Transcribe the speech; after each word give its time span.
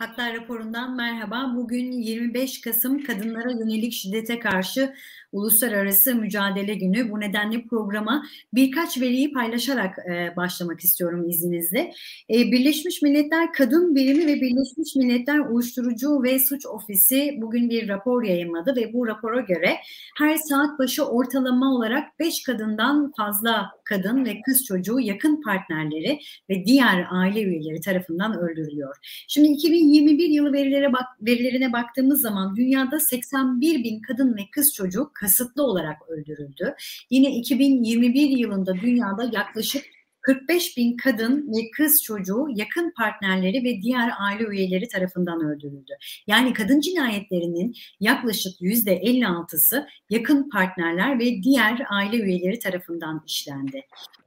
Haklar 0.00 0.34
raporundan 0.34 0.96
merhaba. 0.96 1.52
Bugün 1.56 1.92
25 1.92 2.60
Kasım 2.60 3.04
Kadınlara 3.04 3.50
Yönelik 3.50 3.92
Şiddete 3.92 4.38
Karşı 4.38 4.94
Uluslararası 5.32 6.14
Mücadele 6.14 6.74
Günü. 6.74 7.10
Bu 7.10 7.20
nedenle 7.20 7.66
programa 7.66 8.26
birkaç 8.54 9.00
veriyi 9.00 9.32
paylaşarak 9.32 9.98
e, 9.98 10.36
başlamak 10.36 10.80
istiyorum 10.80 11.28
izninizle. 11.28 11.92
E, 12.30 12.34
Birleşmiş 12.52 13.02
Milletler 13.02 13.52
Kadın 13.52 13.94
Birimi 13.94 14.26
ve 14.26 14.34
Birleşmiş 14.40 14.96
Milletler 14.96 15.38
Uyuşturucu 15.38 16.22
ve 16.22 16.38
Suç 16.38 16.66
Ofisi 16.66 17.38
bugün 17.40 17.70
bir 17.70 17.88
rapor 17.88 18.22
yayınladı 18.22 18.76
ve 18.76 18.92
bu 18.92 19.06
rapora 19.06 19.40
göre 19.40 19.76
her 20.18 20.36
saat 20.36 20.78
başı 20.78 21.04
ortalama 21.04 21.74
olarak 21.74 22.18
5 22.18 22.42
kadından 22.42 23.12
fazla 23.16 23.70
kadın 23.84 24.24
ve 24.24 24.40
kız 24.46 24.64
çocuğu 24.64 25.00
yakın 25.00 25.42
partnerleri 25.42 26.20
ve 26.50 26.64
diğer 26.64 27.06
aile 27.10 27.42
üyeleri 27.42 27.80
tarafından 27.80 28.38
öldürülüyor. 28.38 28.96
Şimdi 29.28 29.56
2021 29.90 30.28
yılı 30.28 30.52
verilere 30.52 30.92
bak, 30.92 31.06
verilerine 31.20 31.72
baktığımız 31.72 32.20
zaman 32.20 32.56
dünyada 32.56 33.00
81 33.00 33.84
bin 33.84 34.00
kadın 34.00 34.36
ve 34.36 34.40
kız 34.52 34.74
çocuk 34.74 35.14
kasıtlı 35.14 35.62
olarak 35.62 36.08
öldürüldü. 36.08 36.74
Yine 37.10 37.36
2021 37.36 38.30
yılında 38.30 38.74
dünyada 38.74 39.30
yaklaşık 39.32 39.84
45 40.20 40.76
bin 40.76 40.96
kadın 40.96 41.52
ve 41.52 41.70
kız 41.70 42.02
çocuğu 42.02 42.46
yakın 42.54 42.92
partnerleri 42.96 43.64
ve 43.64 43.82
diğer 43.82 44.10
aile 44.18 44.44
üyeleri 44.44 44.88
tarafından 44.88 45.40
öldürüldü. 45.40 45.92
Yani 46.26 46.52
kadın 46.52 46.80
cinayetlerinin 46.80 47.74
yaklaşık 48.00 48.52
yüzde 48.60 48.98
56'sı 48.98 49.86
yakın 50.10 50.50
partnerler 50.50 51.18
ve 51.18 51.42
diğer 51.42 51.82
aile 51.90 52.16
üyeleri 52.16 52.58
tarafından 52.58 53.22
işlendi. 53.26 53.82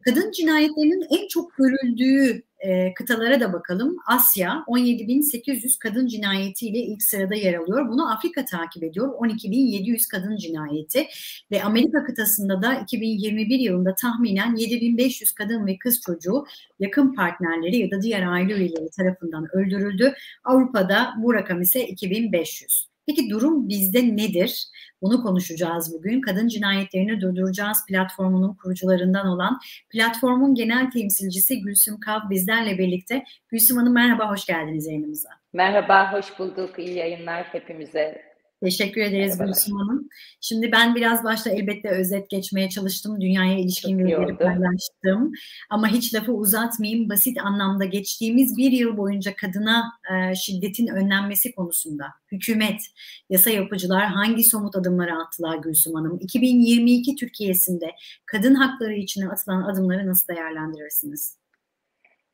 Kadın 0.06 0.32
cinayetlerinin 0.32 1.06
en 1.10 1.28
çok 1.28 1.56
görüldüğü 1.58 2.44
e, 2.64 2.94
kıtalara 2.94 3.40
da 3.40 3.54
bakalım. 3.54 3.98
Asya 4.06 4.64
17.800 4.68 5.80
kadın 5.80 6.08
cinayetiyle 6.08 6.78
ilk 6.78 7.04
sırada 7.04 7.36
yer 7.36 7.54
alıyor. 7.54 7.90
Bunu 7.90 8.14
Afrika 8.14 8.46
takip 8.46 8.84
ediyor. 8.84 9.08
12.700 9.08 10.12
kadın 10.12 10.38
cinayeti 10.38 11.08
ve 11.52 11.64
Amerika 11.64 12.04
kıtasında 12.04 12.62
da 12.62 12.76
2021 12.76 13.60
yılında 13.60 13.96
tahminen 13.96 14.56
7.500 14.56 15.36
kadın 15.36 15.66
ve 15.66 15.78
kız 15.78 16.02
çocuğu 16.02 16.46
yakın 16.80 17.16
partnerleri 17.16 17.78
ya 17.78 17.92
da 17.92 18.02
diğer 18.02 18.28
aile 18.28 18.54
üyeleri 18.54 18.90
tarafından 18.90 19.48
öldürüldü. 19.56 20.14
Avrupa'da 20.44 21.14
bu 21.18 21.34
rakam 21.34 21.62
ise 21.62 21.88
2500. 21.88 22.93
Peki 23.08 23.30
durum 23.30 23.70
bizde 23.70 24.18
nedir? 24.18 24.68
Bunu 25.02 25.24
konuşacağız 25.24 25.94
bugün. 25.98 26.22
Kadın 26.22 26.48
cinayetlerini 26.48 27.22
durduracağız 27.22 27.78
platformunun 27.88 28.54
kurucularından 28.54 29.28
olan 29.28 29.60
platformun 29.90 30.56
genel 30.56 30.92
temsilcisi 30.92 31.62
Gülsüm 31.62 32.00
Kav 32.00 32.30
bizlerle 32.30 32.78
birlikte. 32.78 33.24
Gülsüm 33.50 33.78
Hanım 33.78 33.94
merhaba, 33.94 34.32
hoş 34.32 34.46
geldiniz 34.46 34.88
yayınımıza. 34.88 35.30
Merhaba, 35.54 36.14
hoş 36.14 36.40
bulduk. 36.40 36.80
İyi 36.80 36.98
yayınlar 36.98 37.44
hepimize. 37.44 38.33
Teşekkür 38.64 39.02
ederiz 39.02 39.38
Gülsüm 39.38 39.76
Hanım. 39.76 40.10
Şimdi 40.42 40.72
ben 40.72 40.96
biraz 40.96 41.24
başta 41.24 41.50
elbette 41.50 41.90
özet 41.90 42.30
geçmeye 42.30 42.70
çalıştım. 42.70 43.22
Dünyaya 43.22 43.58
ilişkin 43.58 44.00
verileri 44.00 44.38
paylaştım. 44.38 45.32
Ama 45.70 45.88
hiç 45.88 46.14
lafı 46.14 46.32
uzatmayayım. 46.32 47.10
Basit 47.10 47.38
anlamda 47.42 47.86
geçtiğimiz 47.86 48.58
bir 48.58 48.72
yıl 48.72 48.98
boyunca 48.98 49.36
kadına 49.36 49.84
e, 50.12 50.36
şiddetin 50.36 50.88
önlenmesi 50.88 51.56
konusunda 51.56 52.06
hükümet, 52.32 52.82
yasa 53.30 53.50
yapıcılar 53.50 54.06
hangi 54.06 54.44
somut 54.44 54.76
adımları 54.76 55.16
attılar 55.16 55.58
Gülsüm 55.58 55.94
Hanım? 55.94 56.18
2022 56.20 57.16
Türkiye'sinde 57.16 57.92
kadın 58.26 58.56
hakları 58.56 58.94
için 58.94 59.22
atılan 59.22 59.62
adımları 59.64 60.08
nasıl 60.08 60.28
değerlendirirsiniz? 60.28 61.43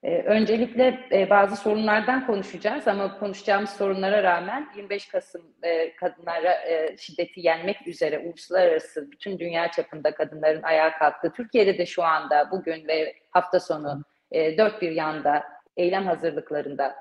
Ee, 0.03 0.21
öncelikle 0.21 1.07
e, 1.11 1.29
bazı 1.29 1.55
sorunlardan 1.55 2.27
konuşacağız 2.27 2.87
ama 2.87 3.19
konuşacağımız 3.19 3.69
sorunlara 3.69 4.23
rağmen 4.23 4.69
25 4.75 5.07
Kasım 5.07 5.41
e, 5.63 5.95
kadınlara 5.95 6.53
e, 6.53 6.97
şiddeti 6.97 7.39
yenmek 7.41 7.87
üzere 7.87 8.19
uluslararası 8.19 9.11
bütün 9.11 9.39
dünya 9.39 9.71
çapında 9.71 10.15
kadınların 10.15 10.63
ayağa 10.63 10.97
kalktığı 10.97 11.31
Türkiye'de 11.31 11.77
de 11.77 11.85
şu 11.85 12.03
anda 12.03 12.51
bugün 12.51 12.88
ve 12.88 13.15
hafta 13.31 13.59
sonu 13.59 14.03
dört 14.33 14.81
bir 14.81 14.91
yanda 14.91 15.43
eylem 15.77 16.05
hazırlıklarında 16.05 16.95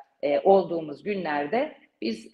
olduğumuz 0.44 1.02
günlerde 1.02 1.76
biz 2.02 2.30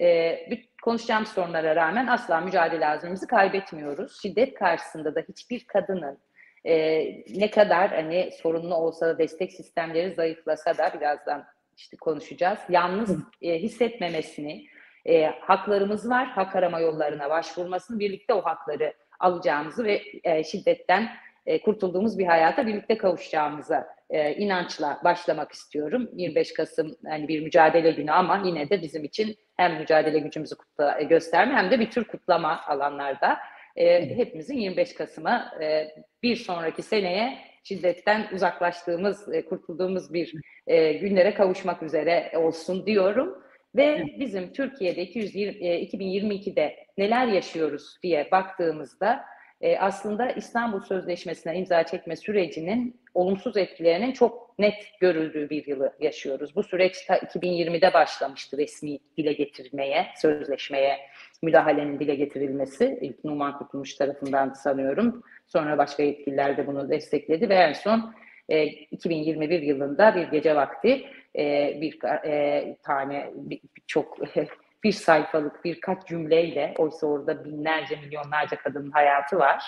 konuşacağımız 0.82 1.28
sorunlara 1.28 1.76
rağmen 1.76 2.06
asla 2.06 2.40
mücadele 2.40 2.86
azmimizi 2.86 3.26
kaybetmiyoruz. 3.26 4.22
Şiddet 4.22 4.54
karşısında 4.54 5.14
da 5.14 5.20
hiçbir 5.28 5.64
kadının 5.64 6.18
e, 6.64 7.04
ne 7.36 7.50
kadar 7.50 7.90
hani 7.90 8.30
sorunlu 8.42 8.74
olsa 8.74 9.06
da 9.06 9.18
destek 9.18 9.52
sistemleri 9.52 10.14
zayıflasa 10.14 10.78
da 10.78 10.92
birazdan 11.00 11.44
işte 11.76 11.96
konuşacağız. 11.96 12.58
Yalnız 12.68 13.18
e, 13.42 13.58
hissetmemesini, 13.58 14.66
e, 15.06 15.26
haklarımız 15.26 16.10
var, 16.10 16.26
hak 16.26 16.56
arama 16.56 16.80
yollarına 16.80 17.30
başvurmasını, 17.30 17.98
birlikte 17.98 18.34
o 18.34 18.42
hakları 18.42 18.94
alacağımızı 19.20 19.84
ve 19.84 20.02
e, 20.24 20.44
şiddetten 20.44 21.08
e, 21.46 21.62
kurtulduğumuz 21.62 22.18
bir 22.18 22.26
hayata 22.26 22.66
birlikte 22.66 22.98
kavuşacağımıza 22.98 23.86
e, 24.10 24.34
inançla 24.34 25.00
başlamak 25.04 25.52
istiyorum. 25.52 26.08
25 26.12 26.52
Kasım 26.52 26.96
hani 27.06 27.28
bir 27.28 27.42
mücadele 27.42 27.90
günü 27.90 28.12
ama 28.12 28.42
yine 28.44 28.70
de 28.70 28.82
bizim 28.82 29.04
için 29.04 29.36
hem 29.56 29.78
mücadele 29.78 30.18
gücümüzü 30.18 30.56
kutla, 30.56 31.00
e, 31.00 31.04
gösterme 31.04 31.54
hem 31.54 31.70
de 31.70 31.80
bir 31.80 31.90
tür 31.90 32.04
kutlama 32.04 32.60
alanlarda 32.66 33.38
e, 33.76 34.16
hepimizin 34.16 34.58
25 34.58 34.94
Kasım'a 34.94 35.52
e, 35.62 35.88
bir 36.22 36.36
sonraki 36.36 36.82
seneye 36.82 37.38
şiddetten 37.64 38.28
uzaklaştığımız, 38.34 39.34
e, 39.34 39.44
kurtulduğumuz 39.44 40.12
bir 40.12 40.34
e, 40.66 40.92
günlere 40.92 41.34
kavuşmak 41.34 41.82
üzere 41.82 42.32
olsun 42.36 42.86
diyorum. 42.86 43.44
Ve 43.76 44.04
bizim 44.18 44.52
Türkiye'de 44.52 45.02
220, 45.02 45.66
e, 45.66 45.82
2022'de 45.82 46.76
neler 46.98 47.26
yaşıyoruz 47.26 47.98
diye 48.02 48.28
baktığımızda 48.30 49.24
e, 49.60 49.78
aslında 49.78 50.30
İstanbul 50.30 50.80
Sözleşmesi'ne 50.80 51.58
imza 51.58 51.84
çekme 51.84 52.16
sürecinin 52.16 53.00
olumsuz 53.14 53.56
etkilerinin 53.56 54.12
çok 54.12 54.58
net 54.58 54.74
görüldüğü 55.00 55.50
bir 55.50 55.66
yılı 55.66 55.92
yaşıyoruz. 56.00 56.56
Bu 56.56 56.62
süreç 56.62 57.04
ta 57.06 57.16
2020'de 57.16 57.94
başlamıştı 57.94 58.58
resmi 58.58 58.98
dile 59.16 59.32
getirmeye, 59.32 60.06
sözleşmeye 60.16 60.98
müdahalenin 61.44 62.00
dile 62.00 62.14
getirilmesi. 62.14 62.98
İlk 63.00 63.24
Numan 63.24 63.58
Kurtulmuş 63.58 63.94
tarafından 63.94 64.52
sanıyorum. 64.52 65.22
Sonra 65.46 65.78
başka 65.78 66.02
yetkililer 66.02 66.56
de 66.56 66.66
bunu 66.66 66.90
destekledi 66.90 67.48
ve 67.48 67.54
en 67.54 67.72
son 67.72 68.14
e, 68.48 68.64
2021 68.64 69.62
yılında 69.62 70.14
bir 70.14 70.22
gece 70.22 70.56
vakti 70.56 71.04
e, 71.38 71.76
bir 71.80 71.98
e, 72.26 72.76
tane 72.82 73.30
bir, 73.34 73.60
çok 73.86 74.18
bir 74.84 74.92
sayfalık 74.92 75.64
birkaç 75.64 76.06
cümleyle 76.06 76.74
oysa 76.78 77.06
orada 77.06 77.44
binlerce 77.44 77.96
milyonlarca 77.96 78.56
kadının 78.56 78.90
hayatı 78.90 79.38
var. 79.38 79.64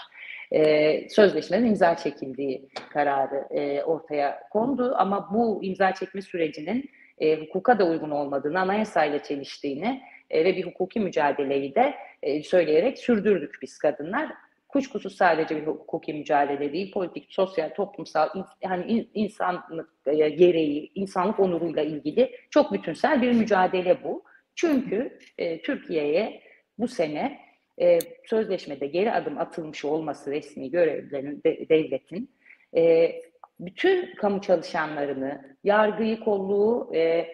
E, 0.52 1.08
sözleşmenin 1.08 1.66
imza 1.66 1.96
çekildiği 1.96 2.68
kararı 2.92 3.46
e, 3.50 3.82
ortaya 3.82 4.40
kondu 4.50 4.94
ama 4.96 5.28
bu 5.32 5.64
imza 5.64 5.92
çekme 5.92 6.22
sürecinin 6.22 6.90
e, 7.18 7.40
hukuka 7.40 7.78
da 7.78 7.84
uygun 7.84 8.10
olmadığını, 8.10 8.60
anayasayla 8.60 9.22
çeliştiğini 9.22 10.02
e, 10.30 10.44
ve 10.44 10.56
bir 10.56 10.66
hukuki 10.66 11.00
mücadeleyi 11.00 11.74
de 11.74 11.94
e, 12.22 12.42
söyleyerek 12.42 12.98
sürdürdük 12.98 13.58
biz 13.62 13.78
kadınlar. 13.78 14.32
Kuşkusuz 14.68 15.16
sadece 15.16 15.56
bir 15.56 15.66
hukuki 15.66 16.14
mücadele 16.14 16.72
değil, 16.72 16.92
politik, 16.92 17.26
sosyal, 17.32 17.68
toplumsal, 17.68 18.28
hani 18.64 19.08
insanlık 19.14 19.90
e, 20.06 20.28
gereği, 20.28 20.92
insanlık 20.94 21.40
onuruyla 21.40 21.82
ilgili 21.82 22.36
çok 22.50 22.72
bütünsel 22.72 23.22
bir 23.22 23.32
mücadele 23.32 24.04
bu. 24.04 24.24
Çünkü 24.54 25.18
e, 25.38 25.62
Türkiye'ye 25.62 26.42
bu 26.78 26.88
sene 26.88 27.38
e, 27.80 27.98
sözleşmede 28.24 28.86
geri 28.86 29.12
adım 29.12 29.38
atılmış 29.38 29.84
olması 29.84 30.30
resmi 30.30 30.70
görevlerin 30.70 31.42
de, 31.44 31.68
devletin 31.68 32.30
e, 32.76 33.12
bütün 33.60 34.14
kamu 34.14 34.40
çalışanlarını, 34.40 35.56
yargıyı 35.64 36.20
kolluğu 36.20 36.90
e, 36.94 37.26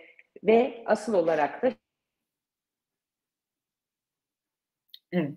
ve 0.44 0.82
asıl 0.86 1.14
olarak 1.14 1.62
da 1.62 1.72
Evet. 5.12 5.36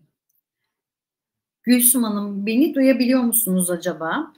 Gülsüm 1.63 2.04
Hanım 2.04 2.45
beni 2.45 2.75
duyabiliyor 2.75 3.22
musunuz 3.22 3.69
acaba? 3.69 4.33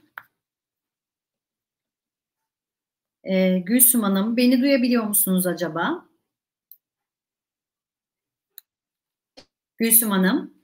Ee, 3.24 3.58
Gülsüm 3.58 4.02
Hanım 4.02 4.36
beni 4.36 4.60
duyabiliyor 4.60 5.04
musunuz 5.04 5.46
acaba? 5.46 6.08
Gülsüm 9.78 10.10
Hanım. 10.10 10.54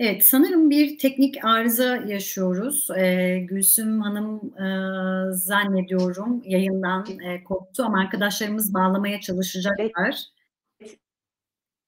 Evet, 0.00 0.26
sanırım 0.26 0.70
bir 0.70 0.98
teknik 0.98 1.44
arıza 1.44 1.96
yaşıyoruz. 1.96 2.88
Ee, 2.96 3.38
Gülsüm 3.48 4.00
Hanım 4.00 4.54
e, 4.58 5.32
zannediyorum 5.32 6.42
yayından 6.44 7.06
e, 7.20 7.44
koptu 7.44 7.82
ama 7.84 8.00
arkadaşlarımız 8.00 8.74
bağlamaya 8.74 9.20
çalışacaklar. 9.20 10.39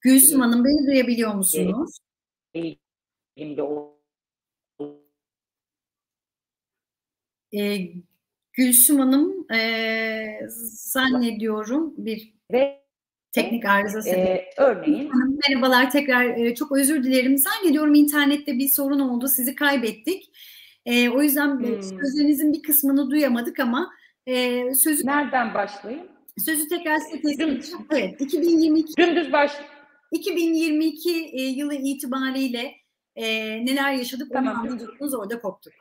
Gülsüm 0.02 0.40
Hanım 0.40 0.64
beni 0.64 0.86
duyabiliyor 0.86 1.34
musunuz? 1.34 1.98
Ee, 7.54 7.92
Gülsüm 8.52 8.98
Hanım 8.98 9.52
e, 9.52 10.40
zannediyorum 10.74 11.94
bir 11.96 12.34
ve 12.52 12.82
teknik 13.32 13.64
arıza 13.64 14.10
e, 14.10 14.50
örneğin 14.56 15.10
merhabalar 15.48 15.90
tekrar 15.90 16.24
e, 16.24 16.54
çok 16.54 16.72
özür 16.72 17.04
dilerim. 17.04 17.38
Zannediyorum 17.38 17.94
internette 17.94 18.58
bir 18.58 18.68
sorun 18.68 19.00
oldu 19.00 19.28
sizi 19.28 19.54
kaybettik. 19.54 20.30
E, 20.86 21.08
o 21.08 21.22
yüzden 21.22 21.58
hmm. 21.58 21.82
sözlerinizin 21.82 22.52
bir 22.52 22.62
kısmını 22.62 23.10
duyamadık 23.10 23.60
ama 23.60 23.90
e, 24.26 24.64
sözü 24.74 25.06
nereden 25.06 25.54
başlayayım? 25.54 26.06
Sözü 26.38 26.68
tekrar 26.68 26.98
size 26.98 27.20
teslim 27.20 27.48
edeceğim. 27.48 27.86
Evet 27.90 28.20
2022 28.20 28.96
dümdüz 28.96 29.32
baş 29.32 29.52
2022 30.12 31.10
e, 31.10 31.42
yılı 31.42 31.74
itibariyle 31.74 32.74
e, 33.16 33.24
neler 33.66 33.92
yaşadık 33.92 34.32
tamam. 34.32 34.54
onu 34.54 34.60
anlatıyordunuz 34.60 35.14
orada 35.14 35.40
koptuk. 35.40 35.72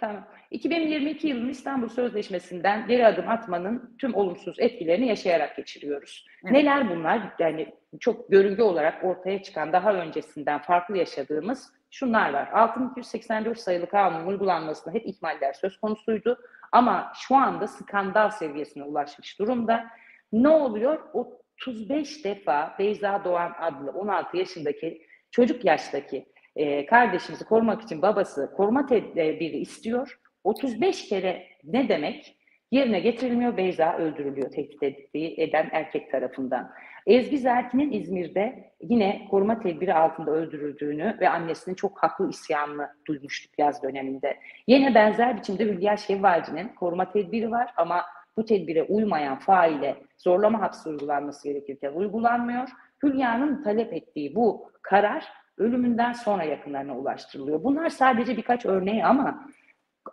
Tamam. 0.00 0.28
2022 0.50 1.28
yılının 1.28 1.48
İstanbul 1.48 1.88
Sözleşmesi'nden 1.88 2.86
geri 2.86 3.06
adım 3.06 3.28
atmanın 3.28 3.96
tüm 3.98 4.14
olumsuz 4.14 4.60
etkilerini 4.60 5.08
yaşayarak 5.08 5.56
geçiriyoruz. 5.56 6.26
Evet. 6.44 6.52
Neler 6.52 6.90
bunlar? 6.90 7.34
Yani 7.38 7.74
çok 8.00 8.30
görüntü 8.30 8.62
olarak 8.62 9.04
ortaya 9.04 9.42
çıkan 9.42 9.72
daha 9.72 9.92
öncesinden 9.92 10.62
farklı 10.62 10.98
yaşadığımız 10.98 11.72
şunlar 11.90 12.32
var. 12.32 12.48
6284 12.52 13.58
sayılı 13.58 13.86
kanun 13.86 14.26
uygulanmasında 14.26 14.94
hep 14.94 15.06
ihmaller 15.06 15.52
söz 15.52 15.80
konusuydu. 15.80 16.38
Ama 16.72 17.12
şu 17.14 17.36
anda 17.36 17.66
skandal 17.66 18.30
seviyesine 18.30 18.84
ulaşmış 18.84 19.38
durumda. 19.38 19.86
Ne 20.32 20.48
oluyor? 20.48 21.00
35 21.62 22.24
defa 22.24 22.76
Beyza 22.78 23.24
Doğan 23.24 23.52
adlı 23.60 23.90
16 23.90 24.36
yaşındaki 24.36 25.06
çocuk 25.30 25.64
yaştaki 25.64 26.26
e, 26.56 26.86
kardeşimizi 26.86 27.44
korumak 27.44 27.82
için 27.82 28.02
babası 28.02 28.52
koruma 28.56 28.86
tedbiri 28.86 29.56
istiyor. 29.56 30.18
35 30.44 31.08
kere 31.08 31.46
ne 31.64 31.88
demek? 31.88 32.36
Yerine 32.70 33.00
getirilmiyor, 33.00 33.56
Beyza 33.56 33.96
öldürülüyor 33.96 34.50
tehdit 34.50 34.82
ettiği, 34.82 35.40
eden 35.40 35.68
erkek 35.72 36.10
tarafından. 36.10 36.70
Ezgi 37.06 37.38
Zerkin'in 37.38 37.92
İzmir'de 37.92 38.72
yine 38.80 39.26
koruma 39.30 39.60
tedbiri 39.60 39.94
altında 39.94 40.30
öldürüldüğünü 40.30 41.16
ve 41.20 41.28
annesinin 41.28 41.74
çok 41.74 42.02
haklı 42.02 42.30
isyanını 42.30 42.88
duymuştuk 43.06 43.58
yaz 43.58 43.82
döneminde. 43.82 44.36
Yine 44.66 44.94
benzer 44.94 45.36
biçimde 45.36 45.64
Hülya 45.64 45.96
Şevvalci'nin 45.96 46.68
koruma 46.68 47.12
tedbiri 47.12 47.50
var 47.50 47.72
ama 47.76 48.04
bu 48.36 48.44
tedbire 48.44 48.82
uymayan 48.82 49.38
faile 49.38 49.96
zorlama 50.18 50.60
hapsi 50.60 50.88
uygulanması 50.88 51.48
gerekirken 51.48 51.92
uygulanmıyor. 51.92 52.68
Hülya'nın 53.02 53.62
talep 53.62 53.92
ettiği 53.92 54.34
bu 54.34 54.70
karar 54.82 55.24
ölümünden 55.58 56.12
sonra 56.12 56.44
yakınlarına 56.44 56.98
ulaştırılıyor. 56.98 57.64
Bunlar 57.64 57.88
sadece 57.88 58.36
birkaç 58.36 58.66
örneği 58.66 59.04
ama 59.04 59.48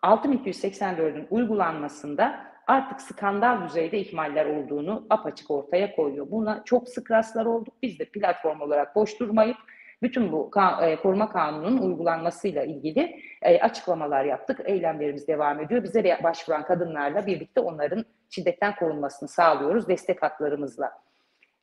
6284'ün 0.04 1.28
uygulanmasında 1.30 2.54
artık 2.68 3.02
skandal 3.02 3.68
düzeyde 3.68 4.00
ihmaller 4.00 4.46
olduğunu 4.46 5.08
apaçık 5.10 5.52
ortaya 5.52 5.96
koyuyor. 5.96 6.32
Buna 6.32 6.64
çok 6.66 6.90
sık 6.90 7.12
rastlar 7.12 7.46
olduk. 7.46 7.74
Biz 7.82 8.00
de 8.00 8.06
platform 8.06 8.62
olarak 8.62 8.96
boş 8.96 9.20
durmayıp 9.20 9.58
bütün 10.04 10.32
bu 10.32 10.52
e, 10.82 10.96
koruma 10.96 11.30
kanununun 11.30 11.78
uygulanmasıyla 11.78 12.64
ilgili 12.64 13.20
e, 13.42 13.60
açıklamalar 13.60 14.26
yaptık. 14.26 14.60
Eylemlerimiz 14.66 15.28
devam 15.28 15.60
ediyor. 15.60 15.84
Bize 15.84 16.18
başvuran 16.24 16.66
kadınlarla 16.66 17.26
birlikte 17.26 17.62
onların 17.62 18.06
şiddetten 18.30 18.76
korunmasını 18.76 19.30
sağlıyoruz 19.30 19.88
destek 19.88 20.24
hatlarımızla. 20.24 20.92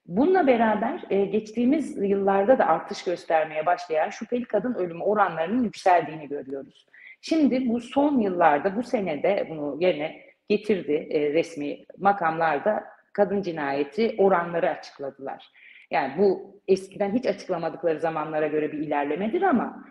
Bununla 0.06 0.46
beraber 0.46 1.04
e, 1.10 1.24
geçtiğimiz 1.24 1.96
yıllarda 1.98 2.58
da 2.58 2.66
artış 2.66 3.04
göstermeye 3.04 3.66
başlayan 3.66 4.10
şüpheli 4.10 4.44
kadın 4.44 4.74
ölümü 4.74 5.02
oranlarının 5.02 5.62
yükseldiğini 5.62 6.28
görüyoruz. 6.28 6.86
Şimdi 7.20 7.68
bu 7.68 7.80
son 7.80 8.18
yıllarda, 8.18 8.76
bu 8.76 8.82
senede 8.82 9.46
bunu 9.50 9.76
yerine 9.80 10.20
getirdi 10.48 11.08
resmi 11.34 11.84
makamlarda 11.98 12.84
kadın 13.12 13.42
cinayeti 13.42 14.14
oranları 14.18 14.70
açıkladılar. 14.70 15.50
Yani 15.90 16.12
bu 16.18 16.60
eskiden 16.68 17.14
hiç 17.14 17.26
açıklamadıkları 17.26 18.00
zamanlara 18.00 18.46
göre 18.46 18.72
bir 18.72 18.78
ilerlemedir 18.78 19.42
ama 19.42 19.84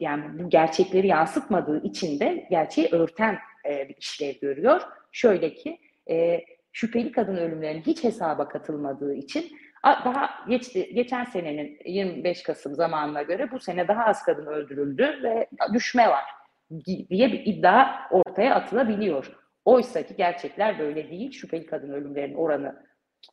yani 0.00 0.24
bu 0.38 0.50
gerçekleri 0.50 1.06
yansıtmadığı 1.06 1.82
için 1.82 2.20
de 2.20 2.46
gerçeği 2.50 2.88
örten 2.92 3.38
e, 3.68 3.88
bir 3.88 3.96
işlev 3.96 4.34
görüyor. 4.40 4.80
Şöyle 5.12 5.54
ki 5.54 5.78
e, 6.10 6.40
şüpheli 6.72 7.12
kadın 7.12 7.36
ölümlerinin 7.36 7.82
hiç 7.82 8.04
hesaba 8.04 8.48
katılmadığı 8.48 9.14
için 9.14 9.44
daha 9.84 10.30
geçti, 10.48 10.90
geçen 10.94 11.24
senenin 11.24 11.78
25 11.84 12.42
Kasım 12.42 12.74
zamanına 12.74 13.22
göre 13.22 13.50
bu 13.50 13.60
sene 13.60 13.88
daha 13.88 14.04
az 14.04 14.22
kadın 14.22 14.46
öldürüldü 14.46 15.20
ve 15.22 15.46
düşme 15.72 16.08
var 16.08 16.24
diye 16.86 17.32
bir 17.32 17.46
iddia 17.46 18.08
ortaya 18.10 18.54
atılabiliyor. 18.54 19.32
Oysa 19.64 20.02
ki 20.02 20.16
gerçekler 20.16 20.78
böyle 20.78 21.10
değil. 21.10 21.32
Şüpheli 21.32 21.66
kadın 21.66 21.92
ölümlerinin 21.92 22.34
oranı 22.34 22.86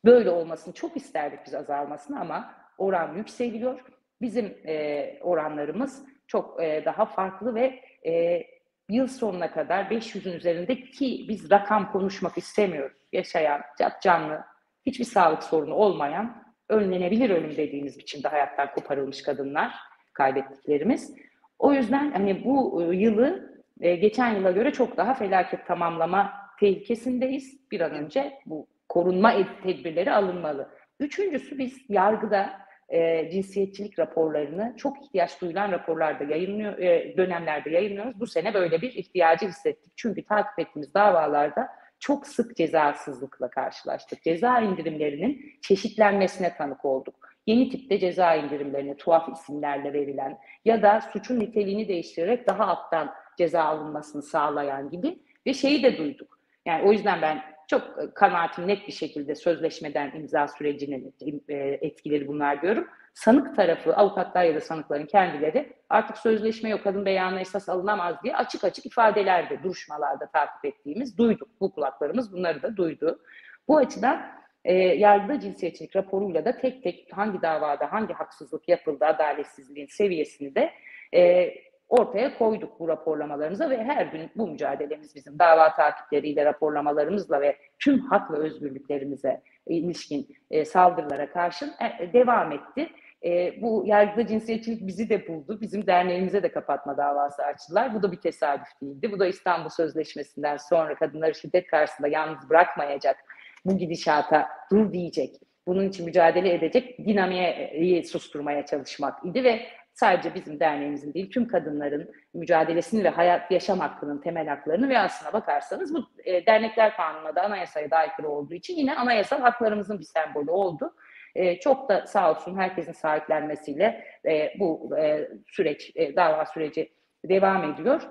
böyle 0.04 0.30
olmasını 0.30 0.74
çok 0.74 0.96
isterdik 0.96 1.38
biz 1.46 1.54
azalmasını 1.54 2.20
ama 2.20 2.54
oran 2.78 3.16
yükseliyor. 3.16 3.80
Bizim 4.20 4.58
e, 4.66 5.18
oranlarımız 5.22 6.04
çok 6.26 6.62
e, 6.62 6.84
daha 6.84 7.06
farklı 7.06 7.54
ve 7.54 7.80
e, 8.06 8.42
yıl 8.88 9.06
sonuna 9.06 9.50
kadar 9.50 9.84
500'ün 9.84 10.32
üzerinde 10.32 10.80
ki 10.80 11.26
biz 11.28 11.50
rakam 11.50 11.92
konuşmak 11.92 12.38
istemiyoruz. 12.38 12.96
Yaşayan, 13.12 13.60
canlı, 14.02 14.44
hiçbir 14.86 15.04
sağlık 15.04 15.42
sorunu 15.42 15.74
olmayan, 15.74 16.44
önlenebilir 16.68 17.30
ölüm 17.30 17.56
dediğimiz 17.56 17.98
biçimde 17.98 18.28
hayattan 18.28 18.74
koparılmış 18.74 19.22
kadınlar 19.22 19.74
kaybettiklerimiz. 20.12 21.14
O 21.58 21.72
yüzden 21.72 22.12
hani 22.12 22.44
bu 22.44 22.82
e, 22.82 22.96
yılı 22.96 23.50
e, 23.80 23.96
geçen 23.96 24.34
yıla 24.34 24.50
göre 24.50 24.72
çok 24.72 24.96
daha 24.96 25.14
felaket 25.14 25.66
tamamlama 25.66 26.32
tehlikesindeyiz. 26.60 27.70
Bir 27.70 27.80
an 27.80 27.90
önce 27.90 28.32
bu 28.46 28.66
korunma 28.90 29.34
tedbirleri 29.62 30.12
alınmalı. 30.12 30.68
Üçüncüsü 31.00 31.58
biz 31.58 31.78
yargıda 31.88 32.50
e, 32.88 33.30
cinsiyetçilik 33.30 33.98
raporlarını 33.98 34.74
çok 34.76 35.02
ihtiyaç 35.02 35.40
duyulan 35.40 35.72
raporlarda 35.72 36.24
yayınlıyor, 36.24 36.78
e, 36.78 37.16
dönemlerde 37.16 37.70
yayınlıyoruz. 37.70 38.20
Bu 38.20 38.26
sene 38.26 38.54
böyle 38.54 38.82
bir 38.82 38.92
ihtiyacı 38.92 39.48
hissettik. 39.48 39.92
Çünkü 39.96 40.24
takip 40.24 40.58
ettiğimiz 40.58 40.94
davalarda 40.94 41.68
çok 42.00 42.26
sık 42.26 42.56
cezasızlıkla 42.56 43.50
karşılaştık. 43.50 44.22
Ceza 44.22 44.60
indirimlerinin 44.60 45.58
çeşitlenmesine 45.62 46.56
tanık 46.56 46.84
olduk. 46.84 47.14
Yeni 47.46 47.70
tipte 47.70 47.98
ceza 47.98 48.34
indirimlerine 48.34 48.96
tuhaf 48.96 49.28
isimlerle 49.28 49.92
verilen 49.92 50.38
ya 50.64 50.82
da 50.82 51.00
suçun 51.12 51.40
niteliğini 51.40 51.88
değiştirerek 51.88 52.46
daha 52.46 52.66
alttan 52.66 53.14
ceza 53.38 53.62
alınmasını 53.62 54.22
sağlayan 54.22 54.90
gibi 54.90 55.18
bir 55.46 55.54
şeyi 55.54 55.82
de 55.82 55.98
duyduk. 55.98 56.38
Yani 56.66 56.88
o 56.88 56.92
yüzden 56.92 57.22
ben 57.22 57.42
çok 57.70 57.82
e, 57.82 58.14
kanaatim 58.14 58.68
net 58.68 58.88
bir 58.88 58.92
şekilde 58.92 59.34
sözleşmeden 59.34 60.12
imza 60.14 60.48
sürecinin 60.48 61.14
e, 61.48 61.54
etkileri 61.56 62.28
bunlar 62.28 62.62
diyorum. 62.62 62.88
Sanık 63.14 63.56
tarafı, 63.56 63.94
avukatlar 63.94 64.44
ya 64.44 64.54
da 64.54 64.60
sanıkların 64.60 65.06
kendileri 65.06 65.72
artık 65.88 66.18
sözleşme 66.18 66.68
yok, 66.68 66.84
kadın 66.84 67.04
beyanı 67.04 67.40
esas 67.40 67.68
alınamaz 67.68 68.16
diye 68.24 68.36
açık 68.36 68.64
açık 68.64 68.86
ifadelerde, 68.86 69.62
duruşmalarda 69.62 70.26
takip 70.26 70.64
ettiğimiz 70.64 71.18
duyduk. 71.18 71.48
Bu 71.60 71.72
kulaklarımız 71.72 72.32
bunları 72.32 72.62
da 72.62 72.76
duydu. 72.76 73.20
Bu 73.68 73.76
açıdan 73.76 74.22
e, 74.64 74.74
yargıda 74.74 75.40
cinsiyetçilik 75.40 75.96
raporuyla 75.96 76.44
da 76.44 76.56
tek 76.56 76.82
tek 76.82 77.08
hangi 77.12 77.42
davada 77.42 77.92
hangi 77.92 78.12
haksızlık 78.12 78.68
yapıldı, 78.68 79.04
adaletsizliğin 79.04 79.86
seviyesini 79.86 80.54
de 80.54 80.70
e, 81.14 81.52
ortaya 81.90 82.38
koyduk 82.38 82.80
bu 82.80 82.88
raporlamalarımıza 82.88 83.70
ve 83.70 83.84
her 83.84 84.06
gün 84.06 84.30
bu 84.36 84.46
mücadelemiz 84.46 85.14
bizim 85.14 85.38
dava 85.38 85.74
takipleriyle, 85.74 86.44
raporlamalarımızla 86.44 87.40
ve 87.40 87.56
tüm 87.78 88.00
hak 88.00 88.30
ve 88.30 88.36
özgürlüklerimize 88.36 89.42
ilişkin 89.66 90.36
e, 90.50 90.64
saldırılara 90.64 91.30
karşın 91.30 91.70
e, 92.00 92.12
devam 92.12 92.52
etti. 92.52 92.88
E, 93.24 93.62
bu 93.62 93.82
yargıda 93.86 94.26
cinsiyetçilik 94.26 94.86
bizi 94.86 95.08
de 95.08 95.28
buldu. 95.28 95.58
Bizim 95.60 95.86
derneğimize 95.86 96.42
de 96.42 96.52
kapatma 96.52 96.96
davası 96.96 97.42
açtılar. 97.44 97.94
Bu 97.94 98.02
da 98.02 98.12
bir 98.12 98.20
tesadüf 98.20 98.68
değildi. 98.82 99.12
Bu 99.12 99.18
da 99.18 99.26
İstanbul 99.26 99.68
Sözleşmesi'nden 99.68 100.56
sonra 100.56 100.94
kadınları 100.94 101.34
şiddet 101.34 101.66
karşısında 101.66 102.08
yalnız 102.08 102.50
bırakmayacak, 102.50 103.16
bu 103.64 103.78
gidişata 103.78 104.48
dur 104.72 104.92
diyecek, 104.92 105.34
bunun 105.66 105.88
için 105.88 106.06
mücadele 106.06 106.54
edecek 106.54 106.98
dinamiği 107.06 108.04
susturmaya 108.04 108.66
çalışmak 108.66 109.24
idi 109.24 109.44
ve 109.44 109.60
sadece 109.94 110.34
bizim 110.34 110.60
derneğimizin 110.60 111.14
değil 111.14 111.30
tüm 111.30 111.48
kadınların 111.48 112.10
mücadelesini 112.34 113.04
ve 113.04 113.08
hayat 113.08 113.50
yaşam 113.50 113.78
hakkının 113.78 114.18
temel 114.18 114.46
haklarını 114.48 114.88
ve 114.88 114.98
aslına 114.98 115.32
bakarsanız 115.32 115.94
bu 115.94 116.06
e, 116.24 116.46
dernekler 116.46 116.96
kanununa 116.96 117.34
da 117.34 117.42
anayasaya 117.42 117.90
da 117.90 117.96
aykırı 117.96 118.28
olduğu 118.28 118.54
için 118.54 118.76
yine 118.76 118.94
anayasal 118.94 119.40
haklarımızın 119.40 119.98
bir 119.98 120.04
sembolü 120.04 120.50
oldu. 120.50 120.94
E, 121.34 121.60
çok 121.60 121.88
da 121.88 122.06
sağ 122.06 122.30
olsun 122.30 122.56
herkesin 122.56 122.92
sahiplenmesiyle 122.92 124.04
e, 124.28 124.52
bu 124.58 124.96
e, 124.98 125.28
süreç, 125.46 125.92
e, 125.94 126.16
dava 126.16 126.46
süreci 126.46 126.92
devam 127.24 127.72
ediyor. 127.72 128.02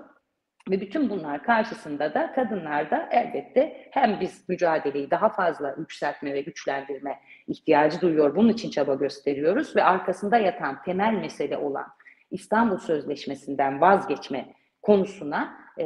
Ve 0.70 0.80
bütün 0.80 1.10
bunlar 1.10 1.42
karşısında 1.42 2.14
da 2.14 2.32
kadınlar 2.32 2.90
da 2.90 3.08
elbette 3.12 3.86
hem 3.90 4.20
biz 4.20 4.48
mücadeleyi 4.48 5.10
daha 5.10 5.28
fazla 5.28 5.74
yükseltme 5.78 6.34
ve 6.34 6.40
güçlendirme 6.40 7.18
ihtiyacı 7.46 8.00
duyuyor. 8.00 8.36
Bunun 8.36 8.48
için 8.48 8.70
çaba 8.70 8.94
gösteriyoruz 8.94 9.76
ve 9.76 9.84
arkasında 9.84 10.38
yatan 10.38 10.82
temel 10.82 11.12
mesele 11.12 11.56
olan 11.56 11.86
İstanbul 12.30 12.78
Sözleşmesi'nden 12.78 13.80
vazgeçme 13.80 14.54
konusuna 14.82 15.56
e, 15.78 15.84